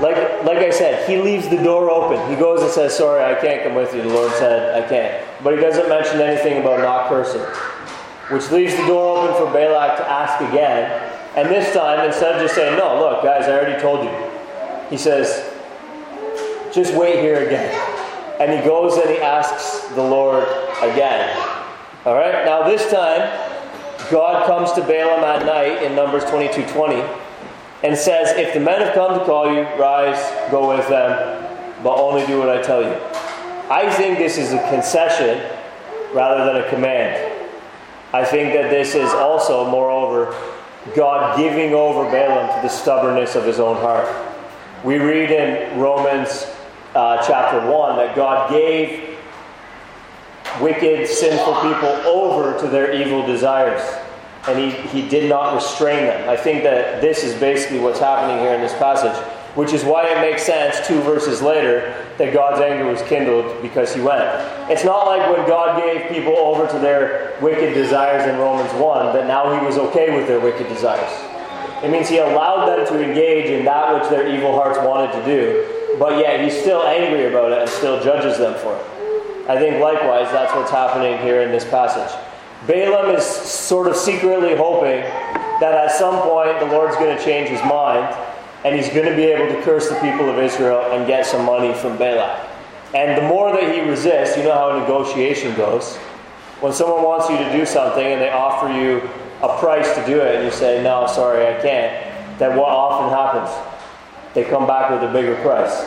Like, 0.00 0.44
like 0.44 0.58
I 0.58 0.70
said, 0.70 1.08
he 1.08 1.20
leaves 1.20 1.48
the 1.48 1.62
door 1.62 1.90
open. 1.90 2.18
He 2.30 2.36
goes 2.36 2.62
and 2.62 2.70
says, 2.70 2.96
Sorry, 2.96 3.24
I 3.24 3.38
can't 3.40 3.64
come 3.64 3.74
with 3.74 3.92
you. 3.92 4.02
The 4.02 4.08
Lord 4.08 4.32
said, 4.34 4.80
I 4.80 4.88
can't. 4.88 5.26
But 5.42 5.54
he 5.54 5.60
doesn't 5.60 5.88
mention 5.88 6.20
anything 6.20 6.60
about 6.60 6.78
not 6.78 7.08
cursing, 7.08 7.42
which 8.30 8.52
leaves 8.52 8.76
the 8.76 8.86
door 8.86 9.18
open 9.18 9.36
for 9.36 9.52
Balak 9.52 9.98
to 9.98 10.08
ask 10.08 10.40
again. 10.48 11.11
And 11.34 11.48
this 11.48 11.72
time, 11.74 12.06
instead 12.06 12.34
of 12.34 12.42
just 12.42 12.54
saying, 12.54 12.78
No, 12.78 12.98
look, 12.98 13.22
guys, 13.22 13.44
I 13.44 13.52
already 13.52 13.80
told 13.80 14.04
you, 14.04 14.30
he 14.90 14.98
says, 14.98 15.50
Just 16.74 16.94
wait 16.94 17.20
here 17.20 17.46
again. 17.46 17.72
And 18.40 18.52
he 18.52 18.66
goes 18.66 18.96
and 18.96 19.08
he 19.08 19.18
asks 19.18 19.88
the 19.94 20.02
Lord 20.02 20.44
again. 20.82 21.36
All 22.04 22.14
right, 22.14 22.44
now 22.44 22.68
this 22.68 22.90
time, 22.90 23.20
God 24.10 24.46
comes 24.46 24.72
to 24.72 24.82
Balaam 24.82 25.24
at 25.24 25.46
night 25.46 25.82
in 25.82 25.94
Numbers 25.94 26.24
22 26.24 26.66
20 26.72 27.02
and 27.82 27.96
says, 27.96 28.36
If 28.36 28.52
the 28.52 28.60
men 28.60 28.80
have 28.80 28.94
come 28.94 29.18
to 29.18 29.24
call 29.24 29.52
you, 29.52 29.62
rise, 29.80 30.20
go 30.50 30.76
with 30.76 30.86
them, 30.88 31.82
but 31.82 31.96
only 31.96 32.26
do 32.26 32.38
what 32.38 32.50
I 32.50 32.60
tell 32.60 32.82
you. 32.82 32.94
I 33.70 33.90
think 33.90 34.18
this 34.18 34.36
is 34.36 34.52
a 34.52 34.58
concession 34.68 35.38
rather 36.12 36.44
than 36.44 36.62
a 36.62 36.68
command. 36.68 37.32
I 38.12 38.24
think 38.24 38.52
that 38.52 38.68
this 38.68 38.94
is 38.94 39.10
also, 39.14 39.70
moreover, 39.70 40.34
God 40.94 41.38
giving 41.38 41.74
over 41.74 42.04
Balaam 42.10 42.48
to 42.56 42.62
the 42.62 42.68
stubbornness 42.68 43.34
of 43.34 43.44
his 43.44 43.60
own 43.60 43.76
heart. 43.76 44.08
We 44.84 44.98
read 44.98 45.30
in 45.30 45.78
Romans 45.78 46.46
uh, 46.94 47.24
chapter 47.26 47.70
1 47.70 47.96
that 47.96 48.16
God 48.16 48.50
gave 48.50 49.16
wicked, 50.60 51.08
sinful 51.08 51.54
people 51.62 51.88
over 52.06 52.58
to 52.60 52.68
their 52.68 52.92
evil 52.92 53.24
desires 53.24 53.80
and 54.48 54.58
he, 54.58 54.70
he 54.88 55.08
did 55.08 55.28
not 55.28 55.54
restrain 55.54 56.04
them. 56.04 56.28
I 56.28 56.36
think 56.36 56.64
that 56.64 57.00
this 57.00 57.22
is 57.22 57.38
basically 57.38 57.78
what's 57.78 58.00
happening 58.00 58.38
here 58.38 58.54
in 58.54 58.60
this 58.60 58.72
passage, 58.74 59.16
which 59.54 59.72
is 59.72 59.84
why 59.84 60.08
it 60.08 60.20
makes 60.20 60.42
sense 60.44 60.86
two 60.86 61.00
verses 61.02 61.42
later 61.42 61.94
that 62.16 62.32
God's 62.32 62.60
anger 62.60 62.86
was 62.86 63.02
kindled 63.02 63.60
because 63.60 63.94
he 63.94 64.00
went. 64.00 64.24
It's 64.70 64.84
not 64.84 65.06
like 65.06 65.36
when 65.36 65.46
God 65.46 65.78
gave 65.78 66.08
people 66.08 66.36
over 66.36 66.66
to 66.66 66.78
their 66.78 67.36
wicked 67.42 67.74
desires 67.74 68.26
in 68.28 68.38
Romans 68.38 68.72
1 68.72 69.14
that 69.14 69.26
now 69.26 69.58
he 69.58 69.64
was 69.64 69.76
okay 69.76 70.16
with 70.16 70.26
their 70.26 70.40
wicked 70.40 70.68
desires. 70.68 71.12
It 71.84 71.90
means 71.90 72.08
he 72.08 72.18
allowed 72.18 72.66
them 72.66 72.86
to 72.86 73.02
engage 73.02 73.50
in 73.50 73.64
that 73.66 73.92
which 73.92 74.08
their 74.08 74.34
evil 74.34 74.52
hearts 74.52 74.78
wanted 74.78 75.12
to 75.12 75.24
do, 75.26 75.96
but 75.98 76.18
yet 76.18 76.40
he's 76.40 76.58
still 76.58 76.84
angry 76.84 77.26
about 77.26 77.52
it 77.52 77.58
and 77.58 77.68
still 77.68 78.02
judges 78.02 78.38
them 78.38 78.54
for 78.60 78.74
it. 78.74 79.48
I 79.50 79.58
think 79.58 79.82
likewise 79.82 80.30
that's 80.30 80.54
what's 80.54 80.70
happening 80.70 81.18
here 81.18 81.42
in 81.42 81.50
this 81.50 81.64
passage. 81.64 82.16
Balaam 82.66 83.16
is 83.16 83.26
sort 83.26 83.88
of 83.88 83.96
secretly 83.96 84.54
hoping 84.54 85.00
that 85.60 85.74
at 85.74 85.90
some 85.90 86.22
point 86.22 86.58
the 86.60 86.66
Lord's 86.66 86.94
going 86.96 87.16
to 87.16 87.22
change 87.22 87.48
his 87.48 87.60
mind 87.64 88.14
and 88.64 88.76
he's 88.76 88.88
going 88.90 89.06
to 89.06 89.16
be 89.16 89.24
able 89.24 89.52
to 89.54 89.60
curse 89.62 89.88
the 89.88 89.96
people 89.96 90.30
of 90.30 90.38
Israel 90.38 90.92
and 90.92 91.06
get 91.06 91.26
some 91.26 91.44
money 91.44 91.74
from 91.74 91.96
Balak. 91.98 92.48
And 92.94 93.16
the 93.16 93.26
more 93.26 93.52
that 93.52 93.74
he 93.74 93.80
resists, 93.80 94.36
you 94.36 94.44
know 94.44 94.52
how 94.52 94.76
a 94.76 94.80
negotiation 94.80 95.54
goes. 95.56 95.96
When 96.60 96.72
someone 96.72 97.02
wants 97.02 97.28
you 97.28 97.38
to 97.38 97.52
do 97.52 97.66
something 97.66 98.04
and 98.04 98.20
they 98.20 98.30
offer 98.30 98.68
you 98.68 99.08
a 99.42 99.58
price 99.58 99.94
to 99.96 100.06
do 100.06 100.20
it 100.20 100.36
and 100.36 100.44
you 100.44 100.52
say, 100.52 100.82
no, 100.82 101.06
sorry, 101.06 101.46
I 101.46 101.60
can't, 101.60 102.38
then 102.38 102.56
what 102.56 102.68
often 102.68 103.10
happens? 103.10 103.50
They 104.34 104.44
come 104.44 104.66
back 104.66 104.90
with 104.90 105.02
a 105.02 105.12
bigger 105.12 105.34
price. 105.42 105.84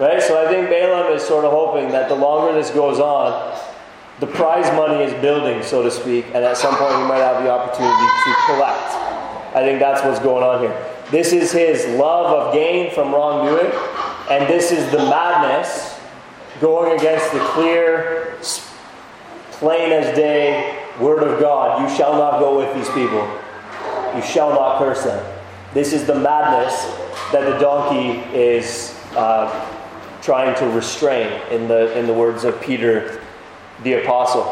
Right? 0.00 0.22
So 0.22 0.42
I 0.42 0.48
think 0.50 0.70
Balaam 0.70 1.12
is 1.12 1.22
sort 1.22 1.44
of 1.44 1.52
hoping 1.52 1.90
that 1.90 2.08
the 2.08 2.14
longer 2.14 2.54
this 2.54 2.70
goes 2.70 2.98
on, 3.00 3.58
the 4.20 4.26
prize 4.26 4.72
money 4.74 5.04
is 5.04 5.12
building, 5.20 5.62
so 5.62 5.82
to 5.82 5.90
speak, 5.90 6.24
and 6.32 6.42
at 6.44 6.56
some 6.56 6.74
point 6.76 6.96
he 6.96 7.02
might 7.02 7.18
have 7.18 7.42
the 7.42 7.50
opportunity 7.50 8.06
to 8.24 8.34
collect. 8.46 8.94
I 9.54 9.60
think 9.60 9.78
that's 9.78 10.02
what's 10.02 10.20
going 10.20 10.42
on 10.42 10.60
here. 10.60 10.95
This 11.10 11.32
is 11.32 11.52
his 11.52 11.86
love 11.98 12.26
of 12.26 12.52
gain 12.52 12.92
from 12.92 13.14
wrongdoing, 13.14 13.70
And 14.28 14.48
this 14.48 14.72
is 14.72 14.90
the 14.90 14.98
madness 14.98 15.98
going 16.60 16.98
against 16.98 17.32
the 17.32 17.38
clear, 17.38 18.38
plain 19.52 19.92
as 19.92 20.16
day 20.16 20.84
word 21.00 21.22
of 21.22 21.38
God. 21.40 21.88
You 21.88 21.96
shall 21.96 22.14
not 22.14 22.40
go 22.40 22.58
with 22.58 22.74
these 22.74 22.88
people, 22.88 23.22
you 24.16 24.22
shall 24.22 24.50
not 24.50 24.78
curse 24.78 25.04
them. 25.04 25.24
This 25.74 25.92
is 25.92 26.06
the 26.06 26.14
madness 26.14 26.74
that 27.32 27.44
the 27.44 27.58
donkey 27.58 28.20
is 28.36 28.98
uh, 29.14 29.72
trying 30.22 30.56
to 30.56 30.66
restrain, 30.70 31.40
in 31.50 31.68
the, 31.68 31.96
in 31.96 32.06
the 32.06 32.12
words 32.12 32.44
of 32.44 32.60
Peter 32.60 33.22
the 33.84 34.02
Apostle. 34.02 34.42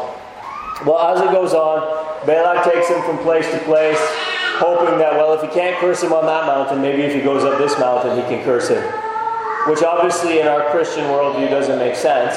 Well, 0.85 0.99
as 0.99 1.21
it 1.21 1.31
goes 1.31 1.53
on, 1.53 2.25
Balak 2.25 2.63
takes 2.63 2.87
him 2.87 3.01
from 3.03 3.17
place 3.19 3.49
to 3.51 3.59
place, 3.59 3.99
hoping 4.57 4.97
that, 4.99 5.13
well, 5.13 5.33
if 5.33 5.41
he 5.41 5.47
can't 5.47 5.77
curse 5.79 6.01
him 6.03 6.13
on 6.13 6.25
that 6.25 6.45
mountain, 6.45 6.81
maybe 6.81 7.03
if 7.03 7.13
he 7.13 7.21
goes 7.21 7.43
up 7.43 7.57
this 7.57 7.77
mountain, 7.79 8.15
he 8.15 8.23
can 8.23 8.43
curse 8.43 8.69
him. 8.69 8.83
Which 9.69 9.83
obviously 9.83 10.39
in 10.39 10.47
our 10.47 10.69
Christian 10.71 11.05
worldview 11.05 11.49
doesn't 11.49 11.79
make 11.79 11.95
sense. 11.95 12.35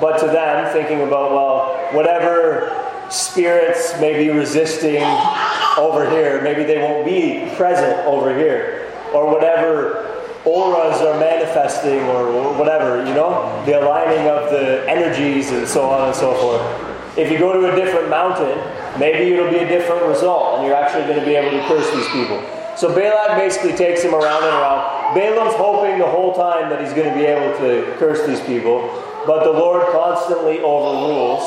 But 0.00 0.18
to 0.20 0.26
them, 0.26 0.72
thinking 0.72 1.02
about, 1.02 1.32
well, 1.32 1.94
whatever 1.94 2.72
spirits 3.10 3.98
may 4.00 4.18
be 4.18 4.30
resisting 4.30 5.02
over 5.78 6.08
here, 6.10 6.42
maybe 6.42 6.64
they 6.64 6.78
won't 6.78 7.04
be 7.04 7.54
present 7.56 8.06
over 8.06 8.36
here. 8.36 8.92
Or 9.14 9.30
whatever 9.30 10.06
auras 10.44 11.00
are 11.00 11.18
manifesting 11.18 12.00
or 12.04 12.52
whatever, 12.56 12.98
you 13.06 13.14
know? 13.14 13.62
The 13.66 13.80
aligning 13.80 14.28
of 14.28 14.50
the 14.50 14.88
energies 14.88 15.50
and 15.50 15.66
so 15.66 15.88
on 15.90 16.08
and 16.08 16.16
so 16.16 16.34
forth. 16.34 17.18
If 17.18 17.30
you 17.30 17.38
go 17.38 17.52
to 17.52 17.72
a 17.72 17.76
different 17.76 18.10
mountain, 18.10 18.58
maybe 18.98 19.32
it'll 19.32 19.50
be 19.50 19.58
a 19.58 19.68
different 19.68 20.06
result 20.06 20.58
and 20.58 20.66
you're 20.66 20.76
actually 20.76 21.04
going 21.04 21.18
to 21.18 21.24
be 21.24 21.34
able 21.34 21.50
to 21.50 21.62
curse 21.68 21.88
these 21.94 22.08
people. 22.08 22.38
So 22.76 22.94
Balak 22.94 23.38
basically 23.38 23.72
takes 23.72 24.02
him 24.02 24.14
around 24.14 24.44
and 24.44 24.52
around. 24.52 25.14
Balaam's 25.14 25.54
hoping 25.54 25.98
the 25.98 26.06
whole 26.06 26.34
time 26.34 26.68
that 26.70 26.80
he's 26.80 26.92
going 26.92 27.08
to 27.08 27.14
be 27.14 27.24
able 27.24 27.56
to 27.58 27.96
curse 27.98 28.26
these 28.26 28.40
people, 28.40 28.82
but 29.26 29.44
the 29.44 29.52
Lord 29.52 29.86
constantly 29.92 30.60
overrules. 30.60 31.42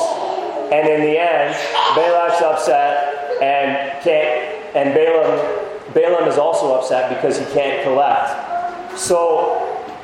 And 0.72 0.88
in 0.88 1.00
the 1.02 1.18
end, 1.18 1.54
Balak's 1.94 2.42
upset 2.42 3.42
and 3.42 4.02
can't 4.02 4.76
and 4.76 4.94
Balaam 4.94 5.66
Balaam 5.94 6.28
is 6.28 6.38
also 6.38 6.74
upset 6.74 7.10
because 7.10 7.38
he 7.38 7.44
can't 7.52 7.82
collect 7.82 8.50
so, 8.96 9.56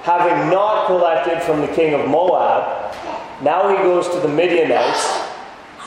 having 0.03 0.51
not 0.51 0.87
collected 0.87 1.43
from 1.43 1.61
the 1.61 1.69
king 1.69 1.93
of 1.95 2.09
Moab, 2.09 2.95
now 3.43 3.69
he 3.69 3.77
goes 3.77 4.09
to 4.09 4.21
the 4.21 4.29
Midianites, 4.29 5.26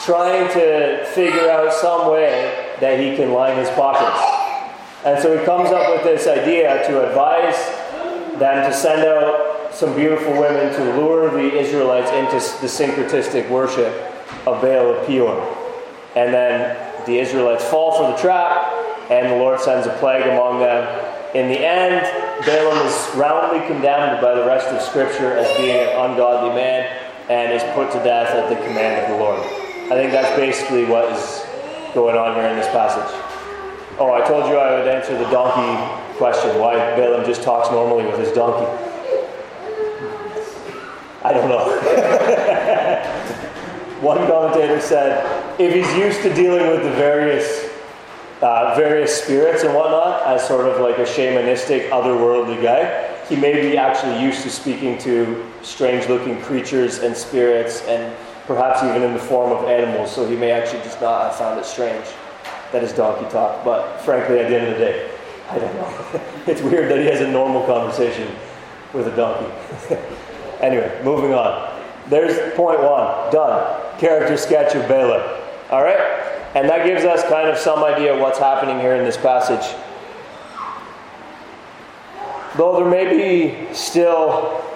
trying 0.09 0.51
to 0.53 1.05
figure 1.13 1.51
out 1.51 1.71
some 1.71 2.11
way 2.11 2.73
that 2.81 2.99
he 2.99 3.15
can 3.15 3.31
line 3.31 3.55
his 3.57 3.69
pockets. 3.69 4.19
And 5.05 5.21
so 5.21 5.37
he 5.37 5.45
comes 5.45 5.69
up 5.69 5.93
with 5.93 6.03
this 6.03 6.25
idea 6.25 6.83
to 6.87 7.07
advise 7.07 7.55
them 8.39 8.67
to 8.67 8.75
send 8.75 9.07
out 9.07 9.71
some 9.71 9.93
beautiful 9.95 10.31
women 10.31 10.73
to 10.73 10.97
lure 10.97 11.29
the 11.29 11.55
Israelites 11.55 12.09
into 12.09 12.37
the 12.59 12.67
syncretistic 12.67 13.47
worship 13.51 13.93
of 14.47 14.59
Baal 14.63 14.95
of 14.95 15.05
Peor. 15.05 15.37
And 16.15 16.33
then 16.33 17.05
the 17.05 17.19
Israelites 17.19 17.63
fall 17.65 17.95
for 17.95 18.11
the 18.11 18.17
trap, 18.17 18.73
and 19.11 19.31
the 19.31 19.35
Lord 19.35 19.59
sends 19.59 19.85
a 19.85 19.95
plague 19.99 20.25
among 20.25 20.61
them 20.61 21.09
in 21.35 21.47
the 21.47 21.59
end, 21.59 22.01
Balaam 22.43 22.87
is 22.87 23.15
roundly 23.15 23.59
condemned 23.67 24.19
by 24.19 24.33
the 24.33 24.47
rest 24.47 24.67
of 24.69 24.81
Scripture 24.81 25.37
as 25.37 25.57
being 25.57 25.77
an 25.77 26.09
ungodly 26.09 26.55
man 26.55 26.89
and 27.29 27.53
is 27.53 27.61
put 27.75 27.91
to 27.91 28.03
death 28.03 28.29
at 28.29 28.49
the 28.49 28.55
command 28.65 29.05
of 29.05 29.11
the 29.11 29.23
Lord. 29.23 29.58
I 29.89 29.95
think 29.95 30.11
that's 30.11 30.35
basically 30.37 30.85
what 30.85 31.11
is 31.11 31.43
going 31.95 32.15
on 32.15 32.35
here 32.35 32.45
in 32.45 32.55
this 32.55 32.67
passage. 32.67 33.09
Oh, 33.97 34.13
I 34.13 34.21
told 34.27 34.47
you 34.47 34.55
I 34.55 34.77
would 34.77 34.87
answer 34.87 35.17
the 35.17 35.27
donkey 35.31 36.15
question 36.17 36.59
why 36.59 36.75
Balaam 36.95 37.25
just 37.25 37.41
talks 37.41 37.71
normally 37.71 38.05
with 38.05 38.19
his 38.19 38.31
donkey. 38.31 38.67
I 41.23 41.33
don't 41.33 41.49
know. 41.49 41.65
One 44.01 44.19
commentator 44.27 44.79
said 44.79 45.59
if 45.59 45.73
he's 45.73 45.97
used 45.97 46.21
to 46.21 46.31
dealing 46.35 46.67
with 46.67 46.83
the 46.83 46.91
various 46.91 47.67
uh, 48.41 48.73
various 48.75 49.23
spirits 49.23 49.63
and 49.63 49.73
whatnot 49.73 50.25
as 50.27 50.47
sort 50.47 50.65
of 50.67 50.79
like 50.79 50.97
a 50.99 51.03
shamanistic, 51.03 51.89
otherworldly 51.89 52.61
guy. 52.61 53.07
He 53.27 53.35
may 53.35 53.59
be 53.59 53.75
actually 53.75 54.21
used 54.21 54.43
to 54.43 54.49
speaking 54.49 54.97
to 54.99 55.45
strange 55.61 56.07
looking 56.07 56.39
creatures 56.41 56.99
and 56.99 57.17
spirits 57.17 57.81
and 57.81 58.15
perhaps 58.49 58.81
even 58.81 59.03
in 59.03 59.13
the 59.13 59.19
form 59.19 59.51
of 59.51 59.69
animals, 59.69 60.11
so 60.11 60.27
he 60.27 60.35
may 60.35 60.49
actually 60.49 60.81
just 60.81 60.99
not 60.99 61.21
have 61.21 61.35
found 61.35 61.59
it 61.59 61.65
strange 61.65 62.03
that 62.71 62.81
his 62.81 62.91
donkey 62.91 63.29
talked. 63.29 63.63
But 63.63 63.99
frankly, 63.99 64.39
at 64.39 64.49
the 64.49 64.59
end 64.59 64.73
of 64.73 64.79
the 64.79 64.85
day, 64.85 65.11
I 65.51 65.59
don't 65.59 65.75
know. 65.75 66.21
it's 66.47 66.59
weird 66.63 66.89
that 66.89 66.97
he 66.97 67.05
has 67.05 67.21
a 67.21 67.27
normal 67.27 67.63
conversation 67.67 68.27
with 68.91 69.07
a 69.07 69.15
donkey. 69.15 69.53
anyway, 70.61 70.99
moving 71.03 71.31
on. 71.31 71.79
There's 72.09 72.55
point 72.55 72.81
one. 72.81 73.31
Done. 73.31 73.99
Character 73.99 74.35
sketch 74.35 74.73
of 74.73 74.87
Balak. 74.87 75.43
All 75.69 75.83
right? 75.83 75.99
And 76.55 76.67
that 76.67 76.87
gives 76.87 77.05
us 77.05 77.21
kind 77.29 77.49
of 77.49 77.57
some 77.59 77.83
idea 77.83 78.15
of 78.15 78.19
what's 78.19 78.39
happening 78.39 78.79
here 78.79 78.95
in 78.95 79.05
this 79.05 79.15
passage. 79.15 79.77
Though 82.57 82.77
there 82.77 82.89
may 82.89 83.05
be 83.15 83.75
still 83.75 84.68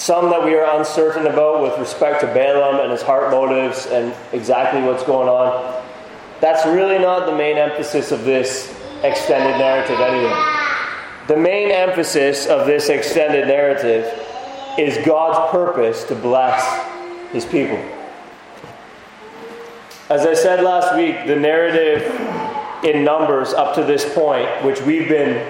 some 0.00 0.30
that 0.30 0.42
we 0.42 0.54
are 0.54 0.78
uncertain 0.78 1.26
about 1.26 1.60
with 1.60 1.78
respect 1.78 2.22
to 2.22 2.26
Balaam 2.28 2.80
and 2.80 2.90
his 2.90 3.02
heart 3.02 3.30
motives 3.30 3.84
and 3.84 4.14
exactly 4.32 4.80
what's 4.80 5.02
going 5.02 5.28
on, 5.28 5.84
that's 6.40 6.64
really 6.64 6.98
not 6.98 7.26
the 7.26 7.36
main 7.36 7.58
emphasis 7.58 8.10
of 8.10 8.24
this 8.24 8.74
extended 9.02 9.58
narrative, 9.58 10.00
anyway. 10.00 10.32
The 11.28 11.36
main 11.36 11.70
emphasis 11.70 12.46
of 12.46 12.66
this 12.66 12.88
extended 12.88 13.46
narrative 13.46 14.06
is 14.78 14.96
God's 15.04 15.52
purpose 15.52 16.04
to 16.04 16.14
bless 16.14 16.64
his 17.30 17.44
people. 17.44 17.76
As 20.08 20.24
I 20.24 20.32
said 20.32 20.64
last 20.64 20.96
week, 20.96 21.26
the 21.26 21.36
narrative 21.36 22.04
in 22.82 23.04
Numbers 23.04 23.52
up 23.52 23.74
to 23.74 23.84
this 23.84 24.10
point, 24.14 24.48
which 24.64 24.80
we've 24.80 25.10
been 25.10 25.46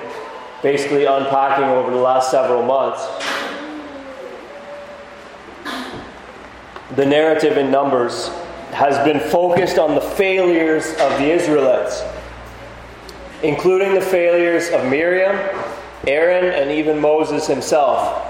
basically 0.60 1.04
unpacking 1.04 1.66
over 1.66 1.92
the 1.92 1.96
last 1.96 2.32
several 2.32 2.64
months, 2.64 3.06
the 6.96 7.06
narrative 7.06 7.56
in 7.56 7.70
Numbers 7.70 8.28
has 8.72 9.02
been 9.04 9.20
focused 9.20 9.78
on 9.78 9.94
the 9.94 10.00
failures 10.00 10.90
of 10.92 11.18
the 11.18 11.30
Israelites, 11.30 12.02
including 13.42 13.94
the 13.94 14.00
failures 14.00 14.70
of 14.70 14.88
Miriam, 14.88 15.36
Aaron, 16.06 16.52
and 16.52 16.70
even 16.70 17.00
Moses 17.00 17.46
himself. 17.46 18.26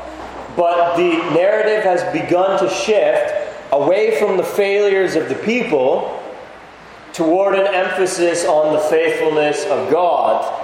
But 0.56 0.96
the 0.96 1.16
narrative 1.34 1.84
has 1.84 2.02
begun 2.12 2.58
to 2.60 2.68
shift 2.68 3.32
away 3.72 4.18
from 4.18 4.36
the 4.36 4.42
failures 4.42 5.14
of 5.14 5.28
the 5.28 5.36
people 5.36 6.20
toward 7.12 7.54
an 7.54 7.72
emphasis 7.72 8.44
on 8.44 8.72
the 8.72 8.80
faithfulness 8.80 9.64
of 9.66 9.90
God 9.90 10.56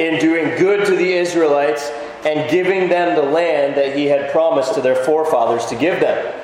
in 0.00 0.18
doing 0.20 0.58
good 0.58 0.86
to 0.86 0.96
the 0.96 1.12
Israelites 1.12 1.90
and 2.24 2.50
giving 2.50 2.88
them 2.88 3.14
the 3.14 3.22
land 3.22 3.76
that 3.76 3.96
He 3.96 4.06
had 4.06 4.30
promised 4.30 4.74
to 4.74 4.80
their 4.80 4.96
forefathers 4.96 5.66
to 5.66 5.76
give 5.76 6.00
them. 6.00 6.34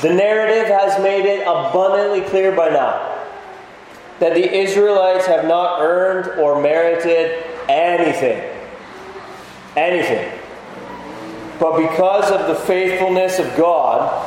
The 0.00 0.14
narrative 0.14 0.66
has 0.66 1.02
made 1.02 1.24
it 1.24 1.42
abundantly 1.42 2.20
clear 2.20 2.54
by 2.54 2.68
now 2.68 3.26
that 4.20 4.34
the 4.34 4.56
Israelites 4.56 5.26
have 5.26 5.44
not 5.44 5.80
earned 5.80 6.38
or 6.38 6.62
merited 6.62 7.44
anything. 7.68 8.40
Anything. 9.76 10.32
But 11.58 11.78
because 11.78 12.30
of 12.30 12.46
the 12.46 12.54
faithfulness 12.54 13.40
of 13.40 13.56
God 13.56 14.24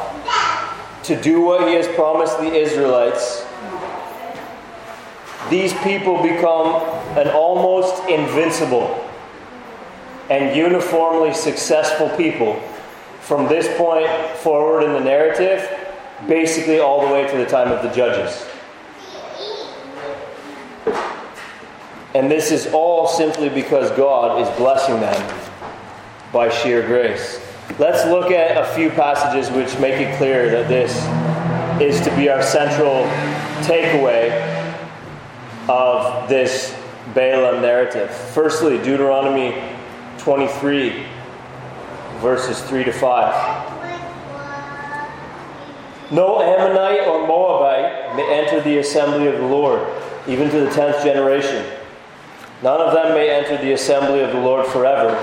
to 1.04 1.22
do 1.22 1.40
what 1.40 1.68
He 1.68 1.76
has 1.76 1.88
promised 1.88 2.38
the 2.38 2.54
Israelites, 2.54 3.46
these 5.50 5.74
people 5.80 6.22
become 6.22 6.84
an 7.18 7.30
almost 7.30 8.08
invincible 8.10 9.08
and 10.30 10.56
uniformly 10.56 11.34
successful 11.34 12.10
people 12.18 12.62
from 13.32 13.48
this 13.48 13.66
point 13.78 14.10
forward 14.40 14.84
in 14.84 14.92
the 14.92 15.00
narrative, 15.00 15.66
basically 16.28 16.82
all 16.82 17.08
the 17.08 17.14
way 17.14 17.26
to 17.26 17.38
the 17.38 17.46
time 17.46 17.72
of 17.72 17.82
the 17.82 17.88
judges. 17.96 18.46
And 22.14 22.30
this 22.30 22.52
is 22.52 22.68
all 22.74 23.08
simply 23.08 23.48
because 23.48 23.90
God 23.92 24.42
is 24.42 24.58
blessing 24.58 25.00
them 25.00 25.50
by 26.34 26.50
sheer 26.50 26.86
grace. 26.86 27.40
Let's 27.80 28.06
look 28.10 28.32
at 28.32 28.58
a 28.58 28.66
few 28.76 28.90
passages 28.90 29.50
which 29.50 29.80
make 29.80 30.02
it 30.02 30.18
clear 30.18 30.52
that 30.52 30.68
this 30.68 30.92
is 31.82 32.02
to 32.02 32.14
be 32.18 32.28
our 32.28 32.44
central 32.44 33.06
takeaway 33.64 34.30
of 35.70 36.28
this 36.28 36.78
Balaam 37.16 37.62
narrative. 37.62 38.14
Firstly, 38.14 38.78
Deuteronomy 38.80 39.56
23, 40.18 41.06
verses 42.22 42.62
3 42.62 42.84
to 42.86 42.94
5. 42.94 43.82
No 46.12 46.42
Ammonite 46.42 47.08
or 47.08 47.26
Moabite 47.26 48.16
may 48.16 48.30
enter 48.32 48.62
the 48.62 48.78
assembly 48.78 49.28
of 49.28 49.36
the 49.36 49.46
Lord, 49.46 49.82
even 50.28 50.50
to 50.50 50.60
the 50.60 50.70
tenth 50.70 51.04
generation. 51.04 51.66
None 52.62 52.80
of 52.80 52.94
them 52.94 53.16
may 53.16 53.30
enter 53.30 53.58
the 53.58 53.72
assembly 53.72 54.20
of 54.20 54.32
the 54.32 54.40
Lord 54.40 54.68
forever, 54.68 55.16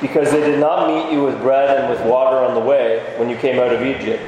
because 0.00 0.30
they 0.30 0.40
did 0.40 0.58
not 0.58 0.88
meet 0.88 1.12
you 1.12 1.22
with 1.22 1.40
bread 1.40 1.78
and 1.78 1.88
with 1.88 2.04
water 2.04 2.36
on 2.36 2.54
the 2.54 2.60
way 2.60 3.02
when 3.16 3.30
you 3.30 3.36
came 3.36 3.58
out 3.58 3.72
of 3.72 3.82
Egypt. 3.82 4.22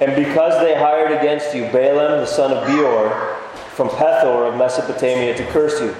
And 0.00 0.16
because 0.16 0.60
they 0.60 0.74
hired 0.74 1.12
against 1.12 1.54
you 1.54 1.64
Balaam 1.70 2.20
the 2.20 2.26
son 2.26 2.52
of 2.52 2.66
Beor 2.66 3.36
from 3.74 3.88
Pethor 3.88 4.48
of 4.48 4.56
Mesopotamia 4.56 5.36
to 5.36 5.46
curse 5.52 5.80
you. 5.80 5.94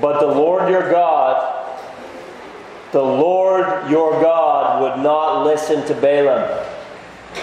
But 0.00 0.20
the 0.20 0.26
Lord 0.26 0.70
your 0.70 0.90
God, 0.90 1.57
the 2.92 3.02
Lord 3.02 3.90
your 3.90 4.12
God 4.22 4.82
would 4.82 5.02
not 5.02 5.44
listen 5.44 5.86
to 5.86 5.94
Balaam. 5.94 6.66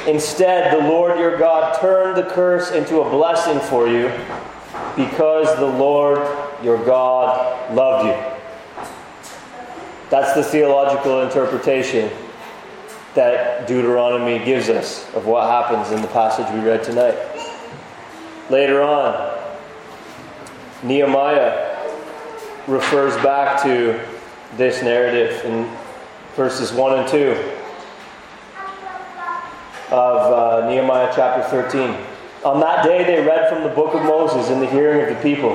Instead, 0.08 0.74
the 0.74 0.88
Lord 0.88 1.20
your 1.20 1.38
God 1.38 1.80
turned 1.80 2.18
the 2.18 2.24
curse 2.24 2.72
into 2.72 3.02
a 3.02 3.10
blessing 3.10 3.60
for 3.60 3.88
you 3.88 4.08
because 4.96 5.56
the 5.58 5.66
Lord 5.66 6.20
your 6.64 6.84
God 6.86 7.74
loved 7.74 8.08
you. 8.08 8.36
That's 10.10 10.34
the 10.34 10.44
theological 10.44 11.22
interpretation 11.22 12.12
that 13.14 13.68
Deuteronomy 13.68 14.44
gives 14.44 14.70
us 14.70 15.12
of 15.14 15.26
what 15.26 15.48
happens 15.48 15.92
in 15.92 16.02
the 16.02 16.08
passage 16.10 16.46
we 16.54 16.60
read 16.60 16.84
tonight. 16.84 17.18
Later 18.50 18.82
on, 18.82 19.40
Nehemiah 20.84 21.88
refers 22.68 23.16
back 23.24 23.64
to 23.64 24.00
this 24.58 24.82
narrative 24.82 25.44
in 25.46 25.70
verses 26.36 26.72
1 26.72 27.00
and 27.00 27.08
2 27.08 27.32
of 29.92 30.64
uh, 30.64 30.70
Nehemiah 30.70 31.12
chapter 31.16 31.44
13. 31.50 31.96
On 32.46 32.60
that 32.60 32.84
day, 32.84 33.04
they 33.04 33.26
read 33.26 33.50
from 33.50 33.64
the 33.64 33.70
book 33.70 33.94
of 33.94 34.04
Moses 34.04 34.50
in 34.50 34.60
the 34.60 34.68
hearing 34.68 35.02
of 35.02 35.16
the 35.16 35.22
people. 35.22 35.54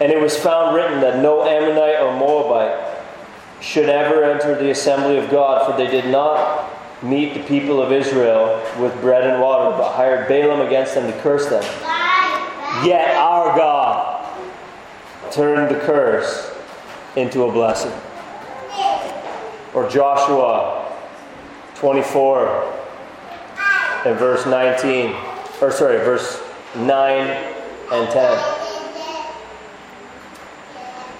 And 0.00 0.10
it 0.10 0.20
was 0.20 0.36
found 0.36 0.74
written 0.74 1.00
that 1.00 1.22
no 1.22 1.46
Ammonite 1.46 2.00
or 2.00 2.12
Moabite 2.18 2.98
should 3.60 3.88
ever 3.88 4.24
enter 4.24 4.54
the 4.54 4.70
assembly 4.70 5.18
of 5.18 5.30
God, 5.30 5.66
for 5.66 5.76
they 5.76 5.90
did 5.90 6.06
not 6.06 6.70
meet 7.02 7.34
the 7.34 7.42
people 7.44 7.82
of 7.82 7.92
Israel 7.92 8.62
with 8.80 8.98
bread 9.00 9.24
and 9.24 9.40
water, 9.40 9.76
but 9.76 9.92
hired 9.92 10.28
Balaam 10.28 10.66
against 10.66 10.94
them 10.94 11.10
to 11.10 11.18
curse 11.20 11.46
them. 11.46 11.62
Yet 12.86 13.16
our 13.16 13.56
God 13.56 14.26
turned 15.30 15.74
the 15.74 15.80
curse 15.80 16.54
into 17.16 17.44
a 17.44 17.52
blessing. 17.52 17.92
Or 19.74 19.88
Joshua 19.88 20.92
24 21.76 22.74
and 24.06 24.18
verse 24.18 24.46
19, 24.46 25.14
or 25.60 25.70
sorry, 25.70 25.98
verse 25.98 26.42
9 26.74 27.26
and 27.92 28.10
10. 28.10 28.60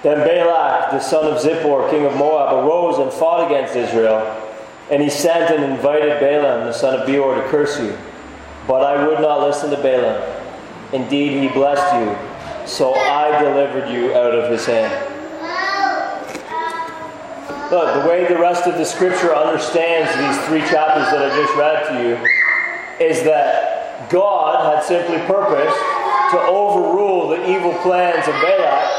Then 0.02 0.26
Balak, 0.26 0.92
the 0.92 1.00
son 1.00 1.26
of 1.26 1.42
Zippor, 1.42 1.90
king 1.90 2.06
of 2.06 2.16
Moab, 2.16 2.64
arose 2.64 2.98
and 2.98 3.12
fought 3.12 3.50
against 3.50 3.76
Israel. 3.76 4.18
And 4.90 5.02
he 5.02 5.10
sent 5.10 5.54
and 5.54 5.72
invited 5.72 6.18
Balaam, 6.20 6.66
the 6.66 6.72
son 6.72 6.98
of 6.98 7.06
Beor, 7.06 7.34
to 7.34 7.42
curse 7.48 7.78
you. 7.78 7.96
But 8.66 8.82
I 8.82 9.06
would 9.06 9.20
not 9.20 9.40
listen 9.40 9.70
to 9.70 9.76
Balaam. 9.76 10.22
Indeed, 10.92 11.42
he 11.42 11.48
blessed 11.48 11.94
you, 11.94 12.66
so 12.66 12.94
I 12.94 13.42
delivered 13.42 13.90
you 13.90 14.14
out 14.14 14.34
of 14.34 14.50
his 14.50 14.66
hand. 14.66 15.09
Look, 17.70 18.02
the 18.02 18.08
way 18.08 18.26
the 18.26 18.36
rest 18.36 18.66
of 18.66 18.76
the 18.78 18.84
scripture 18.84 19.32
understands 19.32 20.10
these 20.18 20.48
three 20.48 20.60
chapters 20.68 21.06
that 21.12 21.30
I 21.30 21.36
just 21.36 21.54
read 21.54 21.86
to 21.86 22.02
you 22.02 23.06
is 23.06 23.22
that 23.22 24.10
God 24.10 24.74
had 24.74 24.82
simply 24.82 25.18
purposed 25.18 25.78
to 26.32 26.40
overrule 26.48 27.28
the 27.28 27.48
evil 27.48 27.72
plans 27.82 28.26
of 28.26 28.34
Balak 28.42 28.90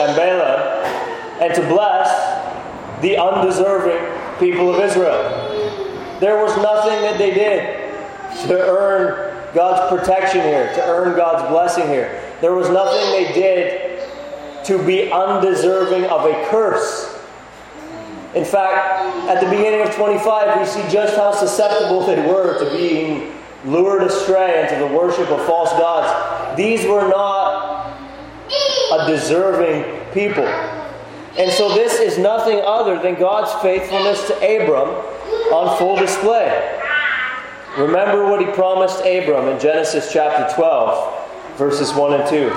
and 0.00 0.16
Balaam 0.16 1.42
and 1.42 1.54
to 1.54 1.60
bless 1.62 3.02
the 3.02 3.16
undeserving 3.16 4.38
people 4.38 4.72
of 4.72 4.80
Israel. 4.80 6.20
There 6.20 6.40
was 6.42 6.56
nothing 6.58 7.00
that 7.02 7.18
they 7.18 7.34
did 7.34 7.90
to 8.46 8.54
earn 8.54 9.52
God's 9.52 9.90
protection 9.90 10.42
here, 10.42 10.72
to 10.74 10.82
earn 10.86 11.16
God's 11.16 11.48
blessing 11.48 11.88
here. 11.88 12.22
There 12.40 12.54
was 12.54 12.70
nothing 12.70 13.10
they 13.10 13.32
did 13.32 14.06
to 14.64 14.80
be 14.86 15.10
undeserving 15.10 16.04
of 16.04 16.24
a 16.24 16.46
curse. 16.50 17.15
In 18.36 18.44
fact, 18.44 19.30
at 19.30 19.40
the 19.42 19.48
beginning 19.48 19.80
of 19.80 19.94
25, 19.94 20.60
we 20.60 20.66
see 20.66 20.86
just 20.92 21.16
how 21.16 21.32
susceptible 21.32 22.04
they 22.04 22.20
were 22.20 22.58
to 22.62 22.70
being 22.76 23.32
lured 23.64 24.02
astray 24.02 24.62
into 24.62 24.78
the 24.78 24.94
worship 24.94 25.30
of 25.30 25.44
false 25.46 25.70
gods. 25.70 26.54
These 26.54 26.84
were 26.84 27.08
not 27.08 27.98
a 28.92 29.06
deserving 29.06 30.12
people. 30.12 30.44
And 30.44 31.50
so 31.50 31.74
this 31.74 31.98
is 31.98 32.18
nothing 32.18 32.60
other 32.60 32.98
than 32.98 33.14
God's 33.14 33.52
faithfulness 33.62 34.26
to 34.26 34.34
Abram 34.36 34.90
on 35.54 35.78
full 35.78 35.96
display. 35.96 36.82
Remember 37.78 38.26
what 38.26 38.40
he 38.40 38.46
promised 38.52 38.98
Abram 39.00 39.48
in 39.48 39.58
Genesis 39.58 40.12
chapter 40.12 40.54
12, 40.54 41.56
verses 41.56 41.94
1 41.94 42.20
and 42.20 42.28
2. 42.28 42.48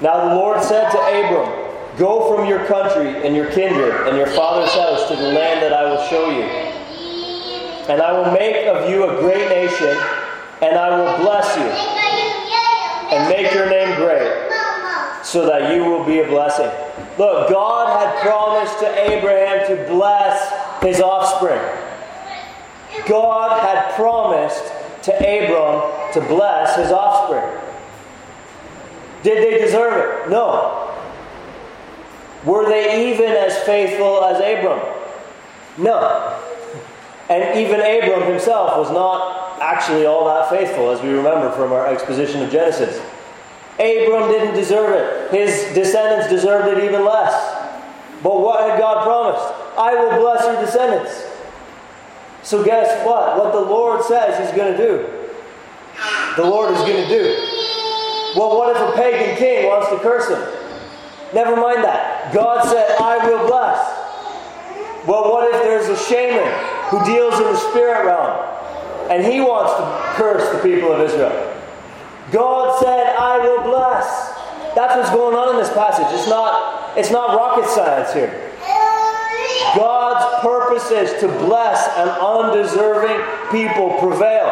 Now 0.00 0.30
the 0.30 0.34
Lord 0.36 0.62
said 0.62 0.90
to 0.90 0.98
Abram, 0.98 1.59
Go 1.96 2.34
from 2.34 2.46
your 2.46 2.64
country 2.66 3.26
and 3.26 3.34
your 3.34 3.50
kindred 3.50 4.08
and 4.08 4.16
your 4.16 4.28
father's 4.28 4.72
house 4.72 5.08
to 5.08 5.16
the 5.16 5.32
land 5.32 5.62
that 5.62 5.72
I 5.72 5.84
will 5.84 6.06
show 6.08 6.30
you. 6.30 6.44
And 7.90 8.00
I 8.00 8.12
will 8.12 8.32
make 8.32 8.66
of 8.66 8.88
you 8.88 9.10
a 9.10 9.20
great 9.20 9.48
nation, 9.48 9.96
and 10.62 10.78
I 10.78 10.96
will 10.96 11.24
bless 11.24 11.56
you 11.56 11.70
and 13.16 13.28
make 13.28 13.52
your 13.52 13.68
name 13.68 13.96
great 13.96 14.50
so 15.24 15.46
that 15.46 15.74
you 15.74 15.84
will 15.84 16.04
be 16.04 16.20
a 16.20 16.26
blessing. 16.26 16.70
Look, 17.18 17.50
God 17.50 18.00
had 18.00 18.22
promised 18.22 18.78
to 18.80 19.10
Abraham 19.10 19.66
to 19.68 19.88
bless 19.88 20.82
his 20.82 21.00
offspring. 21.00 21.60
God 23.08 23.60
had 23.60 23.94
promised 23.94 24.64
to 25.02 25.12
Abram 25.16 26.12
to 26.12 26.20
bless 26.28 26.76
his 26.76 26.90
offspring. 26.90 27.44
Did 29.22 29.38
they 29.44 29.58
deserve 29.58 30.26
it? 30.26 30.30
No. 30.30 30.89
Were 32.44 32.68
they 32.68 33.12
even 33.12 33.32
as 33.32 33.58
faithful 33.64 34.24
as 34.24 34.36
Abram? 34.36 34.80
No. 35.78 36.38
And 37.28 37.58
even 37.58 37.80
Abram 37.80 38.28
himself 38.28 38.76
was 38.78 38.90
not 38.90 39.60
actually 39.60 40.06
all 40.06 40.24
that 40.26 40.48
faithful, 40.48 40.90
as 40.90 41.00
we 41.02 41.10
remember 41.10 41.50
from 41.52 41.72
our 41.72 41.86
exposition 41.86 42.42
of 42.42 42.50
Genesis. 42.50 42.98
Abram 43.74 44.30
didn't 44.30 44.54
deserve 44.54 44.94
it. 44.94 45.30
His 45.30 45.74
descendants 45.74 46.28
deserved 46.28 46.76
it 46.76 46.84
even 46.84 47.04
less. 47.04 47.32
But 48.22 48.40
what 48.40 48.68
had 48.68 48.78
God 48.78 49.04
promised? 49.04 49.78
I 49.78 49.94
will 49.94 50.20
bless 50.20 50.44
your 50.44 50.60
descendants. 50.60 51.26
So 52.42 52.64
guess 52.64 53.06
what? 53.06 53.38
What 53.38 53.52
the 53.52 53.60
Lord 53.60 54.02
says 54.04 54.38
he's 54.38 54.56
going 54.56 54.72
to 54.72 54.78
do, 54.78 55.06
the 56.36 56.44
Lord 56.44 56.72
is 56.72 56.80
going 56.80 57.02
to 57.02 57.08
do. 57.08 57.24
Well, 58.36 58.56
what 58.56 58.74
if 58.74 58.82
a 58.82 58.96
pagan 58.96 59.36
king 59.36 59.66
wants 59.66 59.88
to 59.90 59.98
curse 59.98 60.28
him? 60.28 60.40
Never 61.34 61.56
mind 61.56 61.84
that. 61.84 62.09
God 62.32 62.64
said, 62.68 62.96
I 63.00 63.18
will 63.26 63.46
bless. 63.46 64.00
Well, 65.06 65.30
what 65.32 65.54
if 65.54 65.62
there's 65.62 65.88
a 65.88 65.96
shaman 66.04 66.46
who 66.90 67.04
deals 67.04 67.34
in 67.34 67.44
the 67.44 67.56
spirit 67.56 68.04
realm 68.04 68.36
and 69.10 69.24
he 69.24 69.40
wants 69.40 69.72
to 69.74 69.84
curse 70.16 70.44
the 70.54 70.62
people 70.62 70.92
of 70.92 71.00
Israel? 71.00 71.56
God 72.30 72.78
said, 72.78 73.16
I 73.16 73.38
will 73.38 73.62
bless. 73.62 74.06
That's 74.74 74.94
what's 74.96 75.10
going 75.10 75.34
on 75.34 75.56
in 75.56 75.60
this 75.60 75.72
passage. 75.72 76.06
It's 76.10 76.28
not, 76.28 76.96
it's 76.96 77.10
not 77.10 77.36
rocket 77.36 77.68
science 77.68 78.12
here. 78.12 78.50
God's 79.74 80.42
purpose 80.42 80.90
is 80.90 81.20
to 81.20 81.28
bless 81.28 81.88
an 81.96 82.08
undeserving 82.08 83.18
people 83.50 83.98
prevail. 83.98 84.46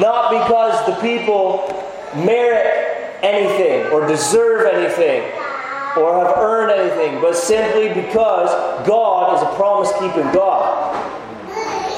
Not 0.00 0.30
because 0.30 0.86
the 0.86 0.94
people 1.00 1.66
merit 2.14 3.20
anything 3.22 3.90
or 3.92 4.06
deserve 4.06 4.66
anything 4.66 5.22
or 5.96 6.24
have 6.24 6.36
earned 6.38 6.72
anything, 6.72 7.20
but 7.20 7.36
simply 7.36 7.88
because 7.88 8.50
God 8.86 9.36
is 9.36 9.42
a 9.42 9.54
promise 9.56 9.92
keeping 9.92 10.30
God. 10.32 10.94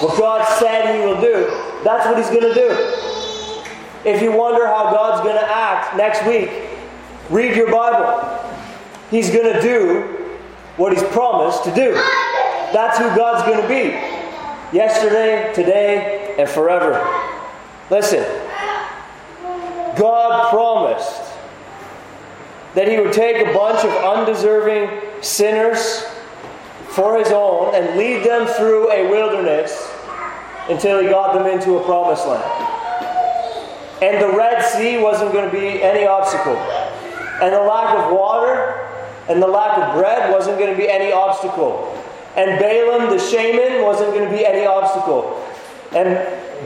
What 0.03 0.19
God 0.19 0.59
said 0.59 0.95
He 0.95 1.07
will 1.07 1.21
do, 1.21 1.47
that's 1.83 2.07
what 2.07 2.19
He's 2.19 2.29
going 2.29 2.43
to 2.43 2.55
do. 2.55 2.69
If 4.05 4.23
you 4.23 4.33
wonder 4.33 4.67
how 4.67 4.85
God's 4.93 5.23
going 5.23 5.37
to 5.37 5.49
act 5.49 5.97
next 5.97 6.27
week, 6.27 6.51
read 7.31 7.57
your 7.57 7.71
Bible. 7.73 8.39
He's 9.11 9.31
going 9.31 9.53
to 9.53 9.61
do 9.61 10.03
what 10.77 10.93
He's 10.93 11.03
promised 11.09 11.65
to 11.65 11.75
do. 11.75 11.95
That's 12.73 12.99
who 12.99 13.05
God's 13.17 13.43
going 13.49 13.63
to 13.63 13.69
be. 13.69 13.97
Yesterday, 14.77 15.53
today, 15.55 16.35
and 16.39 16.49
forever. 16.49 16.93
Listen, 17.91 18.25
God 19.97 20.51
promised 20.51 20.76
that 22.77 22.87
He 22.87 23.01
would 23.01 23.13
take 23.13 23.45
a 23.45 23.53
bunch 23.53 23.85
of 23.85 23.91
undeserving 24.05 24.89
sinners 25.23 26.05
for 26.91 27.19
His 27.19 27.33
own 27.33 27.75
and 27.75 27.99
lead 27.99 28.25
them 28.25 28.47
through 28.47 28.93
a 28.93 29.11
wilderness 29.11 29.91
until 30.69 31.01
He 31.01 31.09
got 31.09 31.35
them 31.35 31.47
into 31.47 31.79
a 31.79 31.85
promised 31.85 32.27
land. 32.29 32.45
And 34.03 34.23
the 34.23 34.37
Red 34.37 34.63
Sea 34.63 34.99
wasn't 34.99 35.33
going 35.33 35.51
to 35.51 35.57
be 35.57 35.83
any 35.83 36.07
obstacle. 36.07 36.57
And 37.43 37.53
the 37.53 37.61
lack 37.61 37.97
of 37.97 38.13
water 38.13 38.83
And 39.29 39.43
the 39.43 39.49
lack 39.49 39.77
of 39.77 39.95
bread 39.95 40.31
wasn't 40.31 40.59
going 40.59 40.71
to 40.71 40.77
be 40.77 40.89
any 40.89 41.11
obstacle. 41.11 41.93
And 42.37 42.61
Balaam 42.61 43.11
the 43.11 43.19
shaman 43.19 43.83
wasn't 43.83 44.13
going 44.13 44.29
to 44.29 44.37
be 44.37 44.47
any 44.47 44.67
obstacle. 44.67 45.43
And 45.93 46.15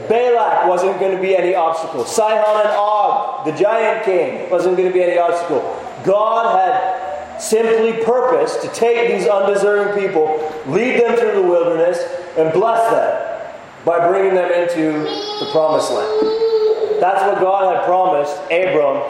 Balak 0.07 0.67
wasn't 0.67 0.99
going 0.99 1.15
to 1.15 1.21
be 1.21 1.35
any 1.35 1.55
obstacle. 1.55 2.05
Sihon 2.05 2.65
and 2.65 2.69
Og, 2.69 3.45
the 3.45 3.51
giant 3.53 4.05
king, 4.05 4.49
wasn't 4.49 4.77
going 4.77 4.87
to 4.87 4.93
be 4.93 5.03
any 5.03 5.17
obstacle. 5.17 5.61
God 6.03 6.57
had 6.57 7.39
simply 7.41 8.03
purposed 8.03 8.61
to 8.61 8.67
take 8.69 9.11
these 9.11 9.27
undeserving 9.27 10.01
people, 10.01 10.37
lead 10.67 11.01
them 11.01 11.17
through 11.17 11.41
the 11.41 11.47
wilderness, 11.47 11.97
and 12.37 12.53
bless 12.53 12.89
them 12.91 13.51
by 13.83 14.07
bringing 14.07 14.35
them 14.35 14.51
into 14.51 15.03
the 15.43 15.49
promised 15.51 15.91
land. 15.91 17.01
That's 17.01 17.21
what 17.23 17.41
God 17.41 17.75
had 17.75 17.85
promised 17.85 18.37
Abram 18.51 19.09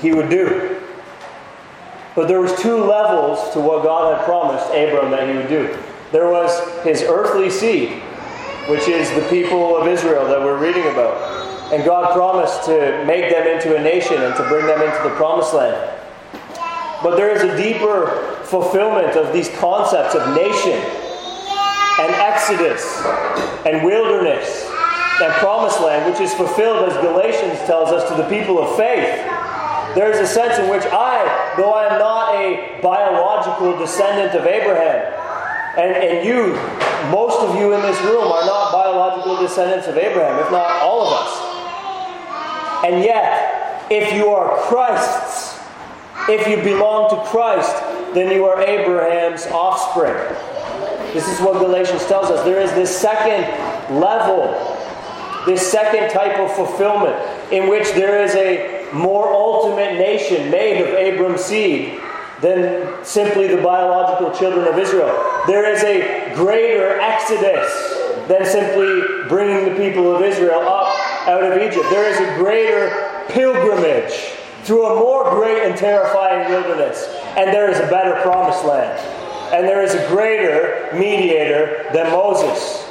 he 0.00 0.12
would 0.12 0.30
do. 0.30 0.80
But 2.14 2.28
there 2.28 2.40
was 2.40 2.54
two 2.60 2.76
levels 2.76 3.52
to 3.52 3.60
what 3.60 3.82
God 3.82 4.16
had 4.16 4.24
promised 4.24 4.66
Abram 4.68 5.10
that 5.10 5.28
he 5.28 5.36
would 5.36 5.48
do. 5.48 5.76
There 6.12 6.30
was 6.30 6.58
his 6.84 7.02
earthly 7.02 7.50
seed, 7.50 8.00
which 8.68 8.88
is 8.88 9.10
the 9.10 9.28
people 9.28 9.76
of 9.76 9.88
Israel 9.88 10.26
that 10.28 10.40
we're 10.40 10.58
reading 10.58 10.84
about. 10.84 11.33
And 11.72 11.84
God 11.84 12.12
promised 12.12 12.64
to 12.64 13.04
make 13.06 13.30
them 13.30 13.46
into 13.46 13.76
a 13.76 13.82
nation 13.82 14.20
and 14.22 14.34
to 14.36 14.48
bring 14.48 14.66
them 14.66 14.82
into 14.82 15.08
the 15.08 15.14
promised 15.16 15.54
land. 15.54 16.00
But 17.02 17.16
there 17.16 17.30
is 17.30 17.42
a 17.42 17.56
deeper 17.56 18.40
fulfillment 18.44 19.16
of 19.16 19.32
these 19.32 19.48
concepts 19.58 20.14
of 20.14 20.34
nation 20.34 20.78
and 22.00 22.10
exodus 22.14 23.04
and 23.66 23.84
wilderness 23.84 24.64
and 25.22 25.32
promised 25.34 25.80
land, 25.80 26.10
which 26.10 26.20
is 26.20 26.34
fulfilled, 26.34 26.88
as 26.88 26.96
Galatians 26.98 27.58
tells 27.66 27.90
us, 27.90 28.08
to 28.10 28.16
the 28.16 28.28
people 28.28 28.58
of 28.58 28.76
faith. 28.76 29.06
There 29.94 30.10
is 30.10 30.18
a 30.18 30.26
sense 30.26 30.58
in 30.58 30.68
which 30.68 30.82
I, 30.90 31.54
though 31.56 31.72
I 31.72 31.86
am 31.86 31.98
not 32.00 32.34
a 32.34 32.80
biological 32.82 33.78
descendant 33.78 34.34
of 34.34 34.46
Abraham, 34.46 35.06
and, 35.78 35.94
and 35.94 36.26
you, 36.26 36.54
most 37.10 37.38
of 37.38 37.54
you 37.56 37.74
in 37.74 37.82
this 37.82 38.00
room, 38.02 38.26
are 38.26 38.44
not 38.44 38.72
biological 38.72 39.36
descendants 39.40 39.86
of 39.86 39.96
Abraham, 39.96 40.38
if 40.44 40.50
not 40.50 40.82
all 40.82 41.06
of 41.06 41.12
us. 41.12 41.53
And 42.84 43.02
yet, 43.02 43.86
if 43.90 44.12
you 44.12 44.28
are 44.28 44.58
Christ's, 44.64 45.58
if 46.28 46.46
you 46.46 46.62
belong 46.62 47.08
to 47.10 47.30
Christ, 47.30 47.74
then 48.12 48.30
you 48.30 48.44
are 48.44 48.60
Abraham's 48.60 49.46
offspring. 49.46 50.14
This 51.14 51.26
is 51.28 51.40
what 51.40 51.60
Galatians 51.60 52.04
tells 52.06 52.26
us. 52.26 52.44
There 52.44 52.60
is 52.60 52.70
this 52.72 52.94
second 52.94 53.44
level, 53.98 54.52
this 55.46 55.66
second 55.66 56.10
type 56.10 56.38
of 56.38 56.54
fulfillment, 56.54 57.16
in 57.50 57.70
which 57.70 57.90
there 57.92 58.22
is 58.22 58.34
a 58.34 58.90
more 58.92 59.32
ultimate 59.32 59.94
nation 59.94 60.50
made 60.50 60.82
of 60.82 60.88
Abram's 60.88 61.42
seed 61.42 62.00
than 62.42 63.02
simply 63.02 63.48
the 63.48 63.62
biological 63.62 64.30
children 64.38 64.68
of 64.68 64.78
Israel. 64.78 65.42
There 65.46 65.72
is 65.72 65.82
a 65.84 66.34
greater 66.34 67.00
exodus 67.00 67.70
than 68.28 68.44
simply 68.44 69.26
bringing 69.28 69.72
the 69.72 69.76
people 69.76 70.14
of 70.14 70.22
Israel 70.22 70.60
up 70.60 71.03
out 71.26 71.42
of 71.42 71.58
Egypt. 71.58 71.86
There 71.90 72.08
is 72.08 72.18
a 72.18 72.38
greater 72.38 73.24
pilgrimage 73.28 74.32
through 74.64 74.86
a 74.86 74.98
more 74.98 75.30
great 75.30 75.62
and 75.62 75.76
terrifying 75.76 76.48
wilderness. 76.48 77.06
And 77.36 77.52
there 77.52 77.70
is 77.70 77.78
a 77.78 77.86
better 77.88 78.20
promised 78.22 78.64
land. 78.64 78.98
And 79.54 79.66
there 79.68 79.82
is 79.82 79.94
a 79.94 80.08
greater 80.08 80.90
mediator 80.94 81.90
than 81.92 82.10
Moses. 82.10 82.82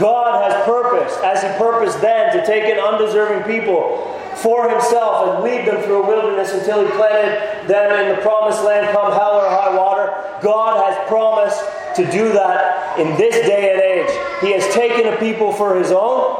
God 0.00 0.42
has 0.42 0.64
purposed, 0.64 1.18
as 1.24 1.42
He 1.42 1.48
purposed 1.58 2.00
then, 2.00 2.34
to 2.36 2.46
take 2.46 2.64
an 2.64 2.78
undeserving 2.78 3.42
people 3.44 4.18
for 4.42 4.70
himself 4.70 5.34
and 5.34 5.44
lead 5.44 5.66
them 5.66 5.82
through 5.82 6.04
a 6.04 6.06
wilderness 6.06 6.52
until 6.52 6.84
he 6.84 6.90
planted 6.92 7.68
them 7.68 7.90
in 8.00 8.14
the 8.14 8.22
promised 8.22 8.62
land, 8.62 8.86
come 8.94 9.12
hell 9.12 9.34
or 9.34 9.48
high 9.48 9.76
water. 9.76 10.14
God 10.42 10.78
has 10.86 11.08
promised 11.08 11.60
to 11.96 12.04
do 12.12 12.32
that 12.32 12.98
in 12.98 13.16
this 13.16 13.34
day 13.46 13.72
and 13.72 13.80
age. 13.82 14.40
He 14.40 14.52
has 14.52 14.72
taken 14.72 15.12
a 15.12 15.16
people 15.16 15.52
for 15.52 15.76
his 15.76 15.90
own, 15.90 16.37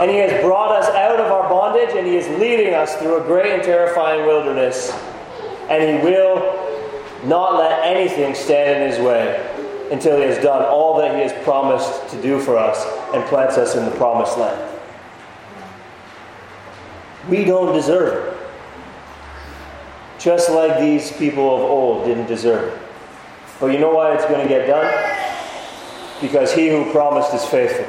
and 0.00 0.10
he 0.10 0.16
has 0.18 0.42
brought 0.42 0.72
us 0.72 0.88
out 0.88 1.20
of 1.20 1.30
our 1.30 1.48
bondage, 1.48 1.94
and 1.96 2.06
he 2.06 2.16
is 2.16 2.26
leading 2.40 2.74
us 2.74 2.96
through 2.96 3.22
a 3.22 3.26
great 3.26 3.52
and 3.52 3.62
terrifying 3.62 4.26
wilderness. 4.26 4.90
And 5.68 5.82
he 5.82 6.04
will 6.04 6.36
not 7.24 7.58
let 7.58 7.84
anything 7.84 8.34
stand 8.34 8.82
in 8.82 8.90
his 8.90 9.00
way 9.00 9.50
until 9.90 10.16
he 10.16 10.24
has 10.24 10.42
done 10.42 10.62
all 10.64 10.98
that 10.98 11.14
he 11.14 11.22
has 11.22 11.32
promised 11.44 12.08
to 12.10 12.20
do 12.20 12.40
for 12.40 12.58
us 12.58 12.84
and 13.14 13.24
plants 13.26 13.56
us 13.56 13.76
in 13.76 13.84
the 13.84 13.90
promised 13.92 14.36
land. 14.36 14.80
We 17.28 17.44
don't 17.44 17.72
deserve 17.72 18.26
it. 18.26 18.38
Just 20.18 20.50
like 20.50 20.78
these 20.80 21.12
people 21.12 21.54
of 21.54 21.60
old 21.60 22.06
didn't 22.06 22.26
deserve 22.26 22.72
it. 22.72 22.78
But 23.60 23.66
you 23.68 23.78
know 23.78 23.94
why 23.94 24.14
it's 24.14 24.24
going 24.24 24.42
to 24.42 24.48
get 24.48 24.66
done? 24.66 24.92
Because 26.20 26.52
he 26.52 26.68
who 26.68 26.90
promised 26.90 27.32
is 27.32 27.44
faithful. 27.44 27.86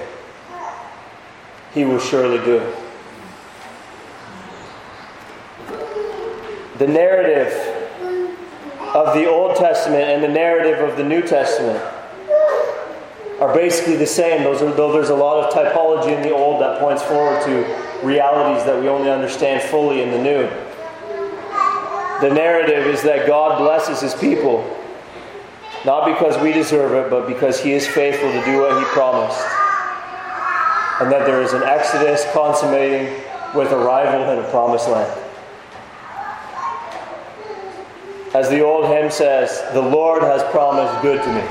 He 1.76 1.84
will 1.84 2.00
surely 2.00 2.44
do. 2.44 2.74
The 6.80 6.88
narrative 6.88 7.52
of 8.96 9.14
the 9.14 9.30
Old 9.30 9.58
Testament 9.58 10.06
and 10.06 10.24
the 10.24 10.30
narrative 10.30 10.80
of 10.80 10.96
the 10.96 11.04
New 11.04 11.22
Testament 11.22 11.84
are 13.42 13.54
basically 13.54 13.98
the 13.98 14.08
same, 14.08 14.44
Those 14.44 14.62
are, 14.62 14.72
though 14.72 14.94
there's 14.94 15.10
a 15.10 15.16
lot 15.16 15.44
of 15.44 15.54
typology 15.54 16.16
in 16.16 16.22
the 16.22 16.34
Old 16.34 16.62
that 16.62 16.80
points 16.80 17.04
forward 17.04 17.44
to 17.44 18.08
realities 18.08 18.66
that 18.66 18.80
we 18.82 18.88
only 18.88 19.10
understand 19.10 19.62
fully 19.70 20.02
in 20.02 20.12
the 20.12 20.18
new. 20.18 20.50
The 22.22 22.34
narrative 22.34 22.88
is 22.88 23.04
that 23.04 23.28
God 23.28 23.58
blesses 23.58 24.00
his 24.00 24.16
people, 24.16 24.64
not 25.86 26.06
because 26.06 26.42
we 26.42 26.54
deserve 26.54 26.94
it, 26.94 27.10
but 27.10 27.28
because 27.28 27.62
he 27.62 27.74
is 27.74 27.86
faithful 27.86 28.32
to 28.32 28.46
do 28.46 28.62
what 28.62 28.80
he 28.80 28.86
promised. 28.86 29.46
And 31.02 31.12
that 31.12 31.26
there 31.26 31.42
is 31.42 31.54
an 31.54 31.64
exodus 31.64 32.26
consummating 32.32 33.22
with 33.54 33.72
arrival 33.72 34.32
in 34.32 34.40
a 34.40 34.50
promised 34.50 34.88
land. 34.88 35.22
As 38.34 38.50
the 38.50 38.62
old 38.62 38.88
hymn 38.88 39.10
says, 39.12 39.64
the 39.74 39.82
Lord 39.82 40.22
has 40.22 40.44
promised 40.52 41.02
good 41.02 41.24
to 41.24 41.34
me. 41.34 41.42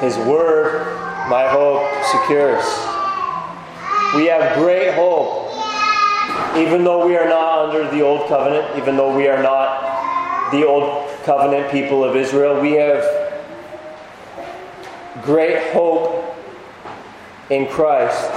His 0.00 0.16
word, 0.26 0.84
my 1.28 1.46
hope, 1.48 1.86
secures. 2.06 2.64
We 4.16 4.26
have 4.26 4.56
great 4.56 4.94
hope, 4.94 5.50
even 6.56 6.84
though 6.84 7.06
we 7.06 7.16
are 7.16 7.28
not 7.28 7.68
under 7.68 7.88
the 7.90 8.02
old 8.02 8.28
covenant, 8.28 8.76
even 8.76 8.96
though 8.96 9.16
we 9.16 9.28
are 9.28 9.42
not 9.42 10.50
the 10.50 10.66
old 10.66 11.08
covenant 11.22 11.70
people 11.70 12.04
of 12.04 12.16
Israel. 12.16 12.60
We 12.60 12.72
have 12.72 13.04
great 15.22 15.72
hope 15.72 16.23
in 17.50 17.66
Christ 17.66 18.30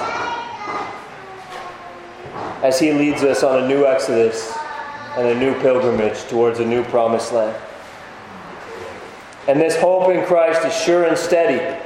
as 2.64 2.80
He 2.80 2.92
leads 2.92 3.24
us 3.24 3.44
on 3.44 3.64
a 3.64 3.68
new 3.68 3.86
exodus 3.86 4.56
and 5.16 5.28
a 5.28 5.40
new 5.40 5.54
pilgrimage 5.62 6.24
towards 6.26 6.60
a 6.60 6.66
new 6.66 6.84
promised 6.86 7.34
land. 7.34 7.56
And 9.48 9.62
this 9.62 9.78
hope 9.78 10.12
in 10.12 10.26
Christ 10.26 10.66
is 10.66 10.76
sure 10.76 11.06
and 11.06 11.18
steady. 11.18 11.80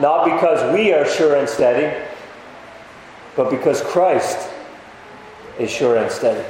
Not 0.00 0.24
because 0.24 0.74
we 0.74 0.92
are 0.92 1.06
sure 1.06 1.36
and 1.36 1.48
steady, 1.48 1.96
but 3.36 3.50
because 3.50 3.80
Christ 3.82 4.50
is 5.58 5.70
sure 5.70 5.96
and 5.96 6.10
steady. 6.10 6.44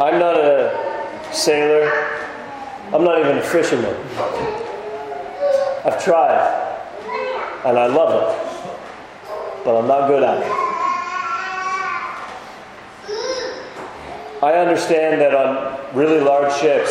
I'm 0.00 0.18
not 0.20 0.36
a 0.36 1.28
sailor. 1.32 2.17
I'm 2.90 3.04
not 3.04 3.20
even 3.20 3.36
a 3.36 3.42
fisherman. 3.42 3.94
I've 5.84 6.02
tried, 6.02 6.40
and 7.66 7.78
I 7.78 7.86
love 7.86 8.14
it, 8.14 9.62
but 9.62 9.78
I'm 9.78 9.86
not 9.86 10.08
good 10.08 10.22
at 10.22 10.38
it. 10.38 10.68
I 14.42 14.52
understand 14.54 15.20
that 15.20 15.34
on 15.34 15.94
really 15.94 16.20
large 16.20 16.50
ships, 16.60 16.90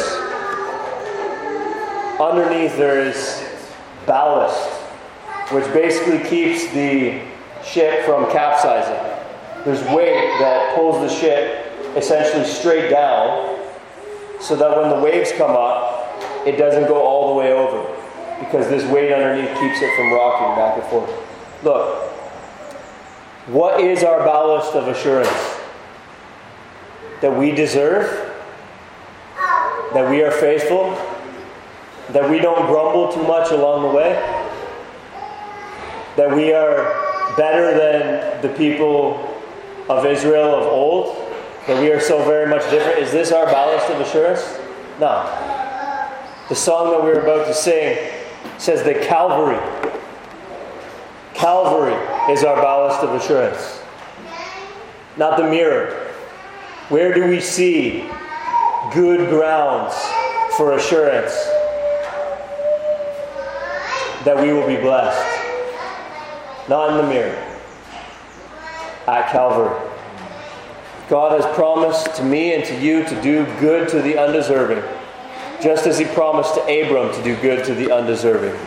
underneath 2.22 2.78
there 2.78 3.02
is 3.02 3.44
ballast, 4.06 4.70
which 5.52 5.66
basically 5.74 6.20
keeps 6.30 6.72
the 6.74 7.22
ship 7.64 8.06
from 8.06 8.30
capsizing. 8.32 9.02
There's 9.66 9.82
weight 9.96 10.38
that 10.40 10.76
pulls 10.76 11.00
the 11.00 11.10
ship 11.10 11.66
essentially 11.96 12.46
straight 12.46 12.92
down 12.92 13.58
so 14.40 14.56
that 14.56 14.78
when 14.78 14.90
the 14.90 15.00
waves 15.00 15.32
come 15.32 15.52
up, 15.52 15.87
it 16.48 16.58
doesn't 16.58 16.88
go 16.88 17.02
all 17.02 17.34
the 17.34 17.40
way 17.40 17.52
over 17.52 17.84
because 18.40 18.70
this 18.70 18.90
weight 18.90 19.12
underneath 19.12 19.50
keeps 19.60 19.82
it 19.82 19.96
from 19.98 20.14
rocking 20.14 20.56
back 20.56 20.78
and 20.78 20.88
forth. 20.88 21.12
Look, 21.64 22.04
what 23.48 23.82
is 23.82 24.04
our 24.04 24.20
ballast 24.20 24.74
of 24.76 24.88
assurance? 24.88 25.30
That 27.22 27.36
we 27.36 27.52
deserve, 27.52 28.06
that 29.94 30.10
we 30.10 30.22
are 30.24 30.32
faithful, 30.32 30.92
that 32.10 32.30
we 32.30 32.40
don't 32.40 32.68
grumble 32.68 33.12
too 33.12 33.24
much 33.24 33.52
along 33.52 33.90
the 33.90 33.98
way, 33.98 34.14
that 36.16 36.34
we 36.34 36.54
are 36.54 37.36
better 37.36 37.78
than 37.78 38.42
the 38.42 38.50
people 38.58 39.38
of 39.90 40.06
Israel 40.06 40.56
of 40.56 40.64
old? 40.64 41.16
That 41.68 41.82
we 41.82 41.92
are 41.92 42.00
so 42.00 42.24
very 42.24 42.48
much 42.48 42.70
different? 42.70 43.00
Is 43.00 43.12
this 43.12 43.32
our 43.32 43.46
ballast 43.46 43.90
of 43.90 44.00
assurance? 44.00 44.58
No. 45.00 45.56
The 46.50 46.56
song 46.56 46.92
that 46.92 47.04
we're 47.04 47.20
about 47.20 47.46
to 47.48 47.54
sing 47.54 47.98
says 48.58 48.82
that 48.84 49.04
Calvary, 49.04 49.60
Calvary 51.34 51.94
is 52.32 52.46
our 52.46 52.56
ballast 52.56 53.04
of 53.04 53.14
assurance, 53.14 53.82
not 55.18 55.36
the 55.36 55.44
mirror. 55.44 56.10
Where 56.88 57.14
do 57.14 57.28
we 57.28 57.42
see 57.42 58.10
good 58.94 59.30
grounds 59.30 59.94
for 60.56 60.78
assurance 60.78 61.34
that 64.24 64.38
we 64.42 64.54
will 64.54 64.68
be 64.68 64.78
blessed? 64.78 65.50
Not 66.70 66.92
in 66.92 66.98
the 66.98 67.14
mirror, 67.14 67.36
at 69.06 69.30
Calvary. 69.34 69.78
God 71.10 71.42
has 71.42 71.56
promised 71.56 72.16
to 72.16 72.24
me 72.24 72.54
and 72.54 72.64
to 72.64 72.80
you 72.80 73.04
to 73.04 73.22
do 73.22 73.46
good 73.60 73.90
to 73.90 74.02
the 74.02 74.18
undeserving, 74.18 74.82
just 75.62 75.88
as 75.88 75.98
He 75.98 76.06
promised 76.06 76.56
to 76.56 76.62
Abram 76.62 77.14
to 77.14 77.24
do 77.24 77.36
good 77.42 77.66
to 77.66 77.74
the 77.74 77.92
undeserving. 77.92 78.58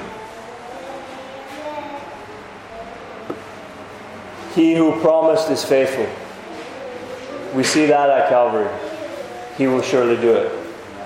He 4.54 4.74
who 4.74 5.00
promised 5.00 5.50
is 5.50 5.64
faithful. 5.64 6.08
We 7.54 7.62
see 7.62 7.86
that 7.86 8.10
at 8.10 8.28
Calvary. 8.28 8.68
He 9.56 9.66
will 9.66 9.82
surely 9.82 10.16
do 10.20 10.34
it. 10.34 10.59